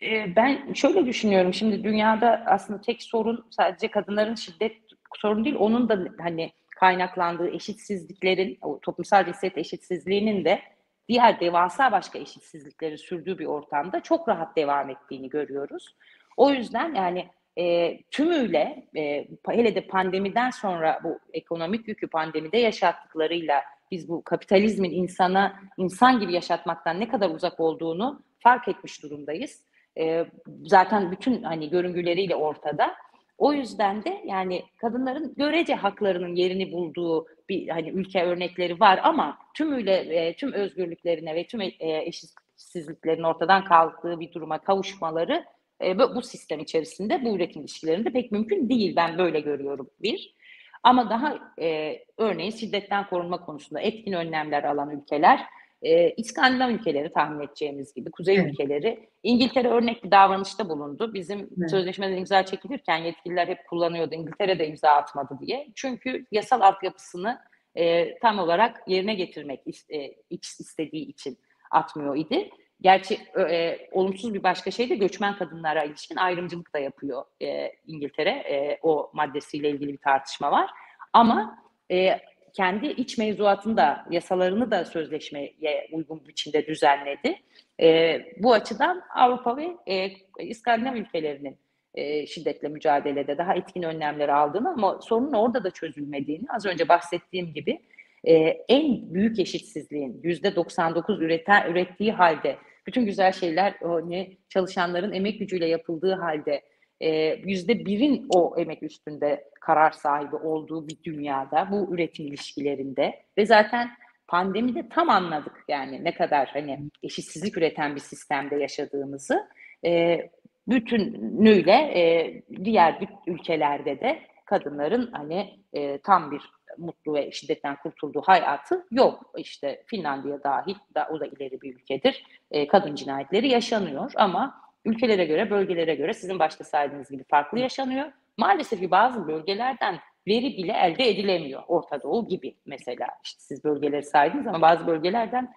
Ee, 0.02 0.36
ben 0.36 0.72
şöyle 0.72 1.06
düşünüyorum. 1.06 1.54
Şimdi 1.54 1.84
dünyada 1.84 2.42
aslında 2.46 2.80
tek 2.80 3.02
sorun 3.02 3.46
sadece 3.50 3.88
kadınların 3.88 4.34
şiddet 4.34 4.76
sorun 5.16 5.44
değil. 5.44 5.56
Onun 5.58 5.88
da 5.88 6.04
hani 6.18 6.52
kaynaklandığı 6.80 7.50
eşitsizliklerin, 7.50 8.58
o 8.62 8.80
toplumsal 8.80 9.24
cinsiyet 9.24 9.58
eşitsizliğinin 9.58 10.44
de 10.44 10.60
diğer 11.08 11.40
devasa 11.40 11.92
başka 11.92 12.18
eşitsizlikleri 12.18 12.98
sürdüğü 12.98 13.38
bir 13.38 13.46
ortamda 13.46 14.00
çok 14.00 14.28
rahat 14.28 14.56
devam 14.56 14.90
ettiğini 14.90 15.28
görüyoruz. 15.28 15.96
O 16.36 16.50
yüzden 16.50 16.94
yani 16.94 17.28
e, 17.58 17.98
tümüyle 18.10 18.86
e, 18.96 19.28
hele 19.48 19.74
de 19.74 19.86
pandemiden 19.86 20.50
sonra 20.50 21.00
bu 21.04 21.18
ekonomik 21.32 21.88
yükü 21.88 22.08
pandemide 22.08 22.58
yaşattıklarıyla 22.58 23.62
biz 23.90 24.08
bu 24.08 24.22
kapitalizmin 24.24 24.90
insana 24.90 25.60
insan 25.76 26.20
gibi 26.20 26.32
yaşatmaktan 26.32 27.00
ne 27.00 27.08
kadar 27.08 27.30
uzak 27.30 27.60
olduğunu 27.60 28.22
fark 28.38 28.68
etmiş 28.68 29.02
durumdayız. 29.02 29.64
E, 29.98 30.26
zaten 30.64 31.12
bütün 31.12 31.42
hani 31.42 31.70
görüngüleriyle 31.70 32.34
ortada. 32.34 32.94
O 33.38 33.52
yüzden 33.52 34.04
de 34.04 34.22
yani 34.26 34.64
kadınların 34.76 35.34
görece 35.36 35.74
haklarının 35.74 36.34
yerini 36.34 36.72
bulduğu 36.72 37.26
bir 37.48 37.68
hani 37.68 37.90
ülke 37.90 38.22
örnekleri 38.24 38.80
var 38.80 39.00
ama 39.02 39.38
tümüyle 39.54 39.96
e, 39.96 40.36
tüm 40.36 40.52
özgürlüklerine 40.52 41.34
ve 41.34 41.46
tüm 41.46 41.60
e, 41.60 41.72
eşit 41.80 42.30
eşitsizliklerin 42.60 43.22
ortadan 43.22 43.64
kalktığı 43.64 44.20
bir 44.20 44.32
duruma 44.32 44.58
kavuşmaları 44.58 45.44
e, 45.84 45.98
bu 45.98 46.22
sistem 46.22 46.60
içerisinde 46.60 47.24
bu 47.24 47.36
üretim 47.36 47.62
ilişkilerinde 47.62 48.10
pek 48.10 48.32
mümkün 48.32 48.68
değil. 48.68 48.96
Ben 48.96 49.18
böyle 49.18 49.40
görüyorum 49.40 49.90
bir. 50.02 50.34
Ama 50.82 51.10
daha 51.10 51.38
e, 51.60 51.98
örneğin 52.16 52.50
şiddetten 52.50 53.06
korunma 53.08 53.44
konusunda 53.44 53.80
etkin 53.80 54.12
önlemler 54.12 54.64
alan 54.64 54.90
ülkeler 54.90 55.40
e, 55.82 56.10
İskandinav 56.10 56.70
ülkeleri 56.70 57.12
tahmin 57.12 57.46
edeceğimiz 57.46 57.94
gibi 57.94 58.10
kuzey 58.10 58.36
evet. 58.36 58.52
ülkeleri 58.52 59.08
İngiltere 59.22 59.68
örnek 59.68 60.04
bir 60.04 60.10
davranışta 60.10 60.68
bulundu. 60.68 61.14
Bizim 61.14 61.38
evet. 61.58 61.70
sözleşmeden 61.70 62.16
imza 62.16 62.44
çekilirken 62.44 62.96
yetkililer 62.96 63.48
hep 63.48 63.66
kullanıyordu 63.68 64.14
İngiltere 64.14 64.58
de 64.58 64.68
imza 64.68 64.90
atmadı 64.90 65.38
diye. 65.40 65.68
Çünkü 65.74 66.26
yasal 66.32 66.60
altyapısını 66.60 67.38
e, 67.74 68.18
tam 68.18 68.38
olarak 68.38 68.82
yerine 68.86 69.14
getirmek 69.14 69.60
e, 69.90 70.14
istediği 70.30 71.06
için 71.06 71.38
atmıyor 71.70 72.16
idi. 72.16 72.50
Gerçi 72.82 73.18
e, 73.50 73.78
olumsuz 73.92 74.34
bir 74.34 74.42
başka 74.42 74.70
şey 74.70 74.90
de 74.90 74.94
göçmen 74.94 75.36
kadınlara 75.36 75.84
ilişkin 75.84 76.16
ayrımcılık 76.16 76.74
da 76.74 76.78
yapıyor 76.78 77.24
e, 77.42 77.72
İngiltere. 77.86 78.30
E, 78.30 78.78
o 78.82 79.10
maddesiyle 79.14 79.70
ilgili 79.70 79.92
bir 79.92 79.98
tartışma 79.98 80.52
var. 80.52 80.70
Ama 81.12 81.58
e, 81.90 82.20
kendi 82.52 82.86
iç 82.86 83.18
mevzuatını 83.18 83.76
da 83.76 84.06
yasalarını 84.10 84.70
da 84.70 84.84
sözleşmeye 84.84 85.54
uygun 85.92 86.28
biçimde 86.28 86.66
düzenledi. 86.66 87.36
E, 87.80 88.18
bu 88.38 88.52
açıdan 88.52 89.02
Avrupa 89.14 89.56
ve 89.56 89.76
e, 89.86 90.10
İskandinav 90.38 90.94
ülkelerinin 90.94 91.58
e, 91.94 92.26
şiddetle 92.26 92.68
mücadelede 92.68 93.38
daha 93.38 93.54
etkin 93.54 93.82
önlemler 93.82 94.28
aldığını 94.28 94.70
ama 94.70 95.00
sorunun 95.02 95.32
orada 95.32 95.64
da 95.64 95.70
çözülmediğini 95.70 96.46
az 96.50 96.66
önce 96.66 96.88
bahsettiğim 96.88 97.52
gibi 97.52 97.80
e, 98.24 98.34
en 98.68 99.14
büyük 99.14 99.38
eşitsizliğin 99.38 100.20
yüzde 100.22 100.56
99 100.56 101.22
üreten, 101.22 101.70
ürettiği 101.72 102.12
halde 102.12 102.56
bütün 102.90 103.06
güzel 103.06 103.32
şeyler 103.32 103.74
ne 104.04 104.30
çalışanların 104.48 105.12
emek 105.12 105.38
gücüyle 105.38 105.66
yapıldığı 105.66 106.14
halde 106.14 106.62
e, 107.00 107.08
yüzde 107.34 107.84
birin 107.84 108.26
o 108.34 108.54
emek 108.58 108.82
üstünde 108.82 109.44
karar 109.60 109.90
sahibi 109.90 110.36
olduğu 110.36 110.88
bir 110.88 110.96
dünyada 111.04 111.68
bu 111.70 111.94
üretim 111.94 112.26
ilişkilerinde. 112.26 113.22
Ve 113.38 113.46
zaten 113.46 113.90
pandemide 114.28 114.88
tam 114.88 115.10
anladık 115.10 115.64
yani 115.68 116.04
ne 116.04 116.14
kadar 116.14 116.48
hani 116.48 116.78
eşitsizlik 117.02 117.56
üreten 117.56 117.94
bir 117.94 118.00
sistemde 118.00 118.56
yaşadığımızı. 118.56 119.48
E, 119.84 120.20
bütünüyle 120.68 121.72
e, 121.72 122.32
diğer 122.64 123.00
ülkelerde 123.26 124.00
de 124.00 124.18
kadınların 124.46 125.10
hani 125.12 125.60
e, 125.72 125.98
tam 125.98 126.30
bir 126.30 126.42
mutlu 126.78 127.14
ve 127.14 127.32
şiddetten 127.32 127.76
kurtulduğu 127.76 128.20
hayatı 128.20 128.86
yok. 128.90 129.32
İşte 129.36 129.82
Finlandiya 129.86 130.42
dahil, 130.42 130.74
da, 130.94 131.08
o 131.12 131.20
da 131.20 131.26
ileri 131.26 131.60
bir 131.60 131.74
ülkedir. 131.74 132.24
E, 132.50 132.66
kadın 132.66 132.94
cinayetleri 132.94 133.48
yaşanıyor 133.48 134.12
ama 134.16 134.62
ülkelere 134.84 135.24
göre, 135.24 135.50
bölgelere 135.50 135.94
göre 135.94 136.14
sizin 136.14 136.38
başta 136.38 136.64
saydığınız 136.64 137.10
gibi 137.10 137.24
farklı 137.24 137.58
yaşanıyor. 137.58 138.12
Maalesef 138.36 138.80
ki 138.80 138.90
bazı 138.90 139.28
bölgelerden 139.28 139.98
veri 140.28 140.56
bile 140.56 140.72
elde 140.72 141.08
edilemiyor. 141.08 141.62
Orta 141.68 142.02
Doğu 142.02 142.28
gibi 142.28 142.56
mesela. 142.66 143.06
İşte 143.24 143.40
siz 143.40 143.64
bölgeleri 143.64 144.02
saydınız 144.02 144.46
ama 144.46 144.60
bazı 144.60 144.86
bölgelerden 144.86 145.54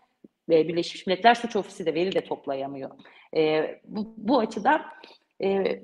e, 0.50 0.68
Birleşmiş 0.68 1.08
Milletler 1.08 1.36
Suç 1.36 1.56
Ofisi 1.56 1.86
de 1.86 1.94
veri 1.94 2.16
de 2.16 2.22
toplayamıyor. 2.22 2.92
E, 3.36 3.66
bu, 3.86 4.14
bu 4.18 4.40
açıdan 4.40 4.82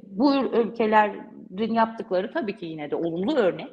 bu 0.03 0.35
ülkelerin 0.35 1.73
yaptıkları 1.73 2.31
tabii 2.31 2.55
ki 2.55 2.65
yine 2.65 2.91
de 2.91 2.95
olumlu 2.95 3.35
örnek. 3.35 3.69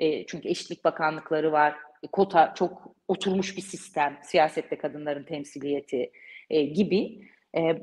E, 0.00 0.26
çünkü 0.26 0.48
eşitlik 0.48 0.84
bakanlıkları 0.84 1.52
var. 1.52 1.74
E, 2.02 2.06
kota 2.06 2.54
çok 2.54 2.94
oturmuş 3.08 3.56
bir 3.56 3.62
sistem. 3.62 4.18
Siyasette 4.22 4.78
kadınların 4.78 5.24
temsiliyeti 5.24 6.10
e, 6.50 6.62
gibi. 6.62 7.28
E, 7.56 7.82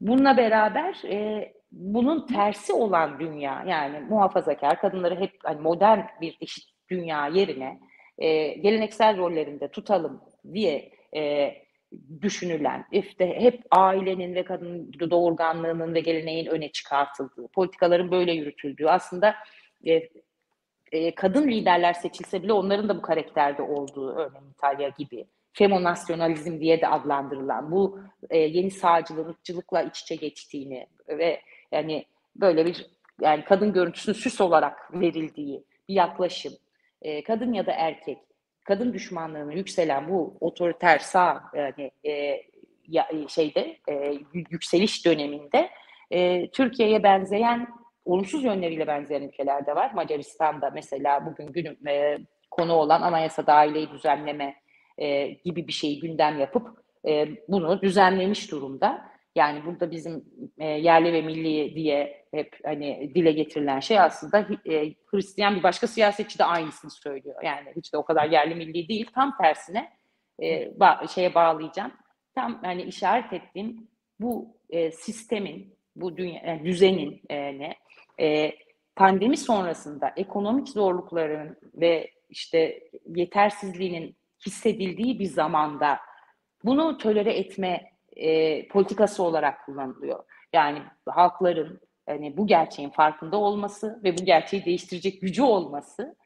bununla 0.00 0.36
beraber 0.36 1.02
e, 1.04 1.52
bunun 1.72 2.26
tersi 2.26 2.72
olan 2.72 3.20
dünya 3.20 3.64
yani 3.68 4.00
muhafazakar 4.00 4.80
kadınları 4.80 5.20
hep 5.20 5.32
hani 5.42 5.60
modern 5.60 6.00
bir 6.20 6.38
eşit 6.40 6.64
dünya 6.90 7.26
yerine 7.26 7.80
e, 8.18 8.48
geleneksel 8.48 9.16
rollerinde 9.16 9.68
tutalım 9.68 10.20
diye 10.52 10.92
e, 11.16 11.54
düşünülen, 12.22 12.84
işte 12.92 13.40
hep 13.40 13.62
ailenin 13.70 14.34
ve 14.34 14.44
kadın 14.44 14.92
doğurganlığının 15.10 15.94
ve 15.94 16.00
geleneğin 16.00 16.46
öne 16.46 16.72
çıkartıldığı, 16.72 17.48
politikaların 17.48 18.10
böyle 18.10 18.32
yürütüldüğü 18.32 18.86
aslında 18.86 19.34
e, 19.86 20.02
e, 20.92 21.14
kadın 21.14 21.48
liderler 21.48 21.92
seçilse 21.92 22.42
bile 22.42 22.52
onların 22.52 22.88
da 22.88 22.96
bu 22.96 23.02
karakterde 23.02 23.62
olduğu 23.62 24.14
örneğin 24.14 24.50
İtalya 24.54 24.88
gibi 24.88 25.26
femonasyonalizm 25.52 26.60
diye 26.60 26.80
de 26.80 26.88
adlandırılan 26.88 27.70
bu 27.70 28.00
e, 28.30 28.38
yeni 28.38 28.70
ırkçılıkla 29.28 29.82
iç 29.82 30.00
içe 30.00 30.14
geçtiğini 30.14 30.86
ve 31.08 31.40
yani 31.72 32.04
böyle 32.36 32.66
bir 32.66 32.86
yani 33.20 33.44
kadın 33.44 33.72
görüntüsünün 33.72 34.16
süs 34.16 34.40
olarak 34.40 35.00
verildiği 35.00 35.64
bir 35.88 35.94
yaklaşım, 35.94 36.52
e, 37.02 37.22
kadın 37.22 37.52
ya 37.52 37.66
da 37.66 37.72
erkek, 37.72 38.18
kadın 38.64 38.92
düşmanlığını 38.92 39.54
yükselen 39.54 40.08
bu 40.08 40.36
otoriter 40.40 40.98
sağ 40.98 41.42
yani 41.54 41.90
e, 42.06 42.42
ya, 42.88 43.08
şeyde 43.28 43.78
e, 43.88 44.14
yükseliş 44.32 45.06
döneminde 45.06 45.70
e, 46.10 46.50
Türkiye'ye 46.50 47.02
benzeyen 47.02 47.68
olumsuz 48.08 48.44
yönleriyle 48.44 48.86
benzeyen 48.86 49.22
ülkelerde 49.22 49.76
var. 49.76 49.90
Macaristan'da 49.94 50.70
mesela 50.70 51.26
bugün 51.26 51.52
günüm 51.52 51.88
e, 51.88 52.18
konu 52.50 52.72
olan 52.72 53.02
anayasa 53.02 53.42
aileyi 53.42 53.90
düzenleme 53.90 54.54
e, 54.98 55.28
gibi 55.28 55.66
bir 55.66 55.72
şeyi 55.72 56.00
gündem 56.00 56.40
yapıp 56.40 56.68
e, 57.08 57.28
bunu 57.48 57.82
düzenlemiş 57.82 58.50
durumda. 58.50 59.08
Yani 59.34 59.64
burada 59.66 59.90
bizim 59.90 60.24
e, 60.58 60.66
yerli 60.66 61.12
ve 61.12 61.22
milli 61.22 61.74
diye 61.74 62.24
hep 62.34 62.56
hani 62.64 63.12
dile 63.14 63.32
getirilen 63.32 63.80
şey 63.80 64.00
aslında 64.00 64.46
e, 64.70 64.94
Hristiyan 65.06 65.56
bir 65.56 65.62
başka 65.62 65.86
siyasetçi 65.86 66.38
de 66.38 66.44
aynısını 66.44 66.90
söylüyor. 66.90 67.42
Yani 67.44 67.72
hiç 67.76 67.92
de 67.92 67.96
o 67.98 68.04
kadar 68.04 68.30
yerli 68.30 68.54
milli 68.54 68.88
değil. 68.88 69.10
Tam 69.14 69.36
tersine 69.36 69.90
e, 70.42 70.46
ba- 70.68 71.14
şeye 71.14 71.34
bağlayacağım. 71.34 71.92
Tam 72.34 72.62
hani 72.62 72.82
işaret 72.82 73.32
ettiğim 73.32 73.88
bu 74.20 74.56
e, 74.70 74.90
sistemin, 74.90 75.78
bu 75.96 76.16
dünya, 76.16 76.42
yani 76.46 76.64
düzenin 76.64 77.22
e, 77.28 77.58
ne 77.58 77.74
e, 78.20 78.52
pandemi 78.96 79.36
sonrasında 79.36 80.12
ekonomik 80.16 80.68
zorlukların 80.68 81.56
ve 81.74 82.10
işte 82.28 82.80
yetersizliğinin 83.06 84.16
hissedildiği 84.46 85.18
bir 85.18 85.26
zamanda 85.26 85.98
bunu 86.64 86.98
tölere 86.98 87.32
etme 87.32 87.92
e, 88.16 88.68
politikası 88.68 89.22
olarak 89.22 89.66
kullanılıyor. 89.66 90.24
Yani 90.52 90.82
halkların 91.06 91.80
hani 92.06 92.36
bu 92.36 92.46
gerçeğin 92.46 92.90
farkında 92.90 93.36
olması 93.36 94.00
ve 94.04 94.18
bu 94.18 94.24
gerçeği 94.24 94.64
değiştirecek 94.64 95.20
gücü 95.20 95.42
olmasının 95.42 96.16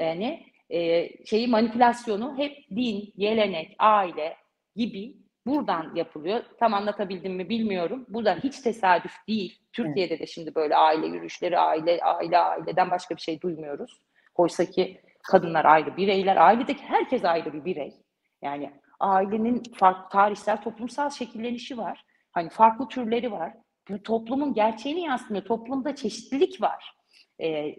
yani 0.00 0.46
e, 0.70 1.08
şeyi 1.24 1.48
manipülasyonu 1.48 2.38
hep 2.38 2.56
din, 2.76 3.12
gelenek, 3.18 3.76
aile 3.78 4.36
gibi 4.76 5.23
buradan 5.46 5.94
yapılıyor. 5.94 6.42
Tam 6.58 6.74
anlatabildim 6.74 7.34
mi 7.34 7.48
bilmiyorum. 7.48 8.06
Bu 8.08 8.24
da 8.24 8.36
hiç 8.44 8.60
tesadüf 8.60 9.12
değil. 9.28 9.58
Türkiye'de 9.72 10.18
de 10.18 10.26
şimdi 10.26 10.54
böyle 10.54 10.76
aile 10.76 11.06
yürüyüşleri, 11.06 11.58
aile, 11.58 12.00
aile, 12.02 12.38
aileden 12.38 12.90
başka 12.90 13.16
bir 13.16 13.20
şey 13.20 13.40
duymuyoruz. 13.40 14.00
Oysa 14.34 14.64
ki 14.64 15.00
kadınlar 15.22 15.64
ayrı 15.64 15.96
bireyler, 15.96 16.36
ailedeki 16.36 16.82
herkes 16.84 17.24
ayrı 17.24 17.52
bir 17.52 17.64
birey. 17.64 17.94
Yani 18.42 18.72
ailenin 19.00 19.62
farklı 19.74 20.08
tarihsel, 20.08 20.62
toplumsal 20.62 21.10
şekillenişi 21.10 21.78
var. 21.78 22.04
Hani 22.32 22.48
farklı 22.48 22.88
türleri 22.88 23.32
var. 23.32 23.52
Bu 23.88 24.02
toplumun 24.02 24.54
gerçeğini 24.54 25.00
yansıtmıyor. 25.00 25.44
Toplumda 25.44 25.94
çeşitlilik 25.94 26.62
var. 26.62 26.96
E, 27.38 27.76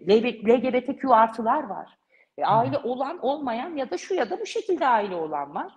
LGBTQ 0.48 1.14
artılar 1.14 1.62
var. 1.62 1.98
E, 2.38 2.44
aile 2.44 2.78
olan, 2.78 3.18
olmayan 3.24 3.76
ya 3.76 3.90
da 3.90 3.98
şu 3.98 4.14
ya 4.14 4.30
da 4.30 4.40
bu 4.40 4.46
şekilde 4.46 4.86
aile 4.86 5.14
olan 5.14 5.54
var. 5.54 5.72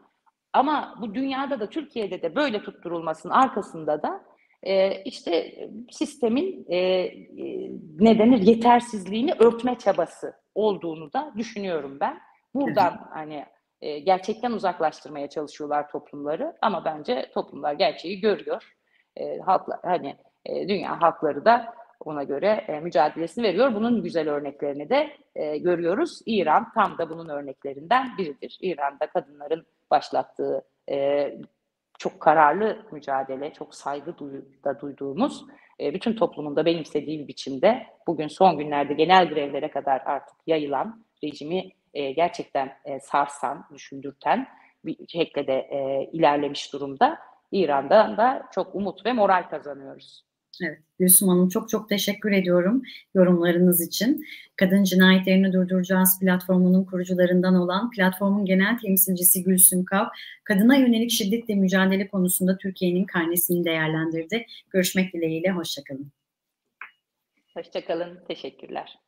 Ama 0.53 0.95
bu 1.01 1.15
dünyada 1.15 1.59
da 1.59 1.69
Türkiye'de 1.69 2.21
de 2.21 2.35
böyle 2.35 2.63
tutturulmasının 2.63 3.33
arkasında 3.33 4.01
da 4.01 4.21
e, 4.63 5.03
işte 5.03 5.55
sistemin 5.91 6.65
e, 6.69 6.77
e, 6.77 7.13
ne 7.99 8.19
denir 8.19 8.41
yetersizliğini 8.41 9.33
örtme 9.33 9.77
çabası 9.77 10.33
olduğunu 10.55 11.13
da 11.13 11.33
düşünüyorum 11.37 11.97
ben. 12.01 12.19
Buradan 12.53 13.09
hani 13.13 13.45
e, 13.81 13.99
gerçekten 13.99 14.51
uzaklaştırmaya 14.51 15.29
çalışıyorlar 15.29 15.89
toplumları 15.89 16.57
ama 16.61 16.85
bence 16.85 17.29
toplumlar 17.33 17.73
gerçeği 17.73 18.21
görüyor. 18.21 18.75
E, 19.15 19.39
halklar 19.39 19.79
hani 19.83 20.17
e, 20.45 20.67
dünya 20.67 21.01
halkları 21.01 21.45
da 21.45 21.73
ona 21.99 22.23
göre 22.23 22.65
e, 22.67 22.79
mücadelesini 22.79 23.43
veriyor. 23.43 23.75
Bunun 23.75 24.03
güzel 24.03 24.29
örneklerini 24.29 24.89
de 24.89 25.09
e, 25.35 25.57
görüyoruz. 25.57 26.21
İran 26.25 26.71
tam 26.73 26.97
da 26.97 27.09
bunun 27.09 27.29
örneklerinden 27.29 28.17
biridir. 28.17 28.57
İran'da 28.61 29.07
kadınların 29.07 29.65
başlattığı 29.91 30.61
e, 30.89 31.31
çok 31.99 32.19
kararlı 32.19 32.85
mücadele, 32.91 33.53
çok 33.53 33.75
saygı 33.75 34.15
da 34.63 34.79
duyduğumuz 34.79 35.45
e, 35.79 35.93
bütün 35.93 36.13
toplumunda 36.13 36.65
benimsediği 36.65 37.19
bir 37.19 37.27
biçimde 37.27 37.87
bugün 38.07 38.27
son 38.27 38.57
günlerde 38.57 38.93
genel 38.93 39.29
grevlere 39.29 39.71
kadar 39.71 40.01
artık 40.05 40.35
yayılan 40.47 41.05
rejimi 41.23 41.69
e, 41.93 42.11
gerçekten 42.11 42.77
e, 42.85 42.99
sarsan, 42.99 43.65
düşündürten 43.73 44.47
bir 44.85 45.07
şekilde 45.07 45.47
de 45.47 45.53
e, 45.53 46.09
ilerlemiş 46.13 46.73
durumda. 46.73 47.19
İran'dan 47.51 48.17
da 48.17 48.47
çok 48.51 48.75
umut 48.75 49.05
ve 49.05 49.13
moral 49.13 49.49
kazanıyoruz. 49.49 50.28
Evet, 50.63 50.79
Gülsüm 50.99 51.27
Hanım 51.27 51.49
çok 51.49 51.69
çok 51.69 51.89
teşekkür 51.89 52.31
ediyorum 52.31 52.83
yorumlarınız 53.13 53.87
için. 53.87 54.25
Kadın 54.55 54.83
Cinayetlerini 54.83 55.53
Durduracağız 55.53 56.19
platformunun 56.19 56.83
kurucularından 56.83 57.55
olan 57.55 57.89
platformun 57.91 58.45
genel 58.45 58.77
temsilcisi 58.77 59.43
Gülsüm 59.43 59.85
Kav, 59.85 60.05
kadına 60.43 60.75
yönelik 60.75 61.11
şiddetle 61.11 61.55
mücadele 61.55 62.07
konusunda 62.07 62.57
Türkiye'nin 62.57 63.05
karnesini 63.05 63.65
değerlendirdi. 63.65 64.45
Görüşmek 64.69 65.13
dileğiyle, 65.13 65.51
hoşçakalın. 65.51 66.11
Hoşçakalın, 67.53 68.19
teşekkürler. 68.27 68.99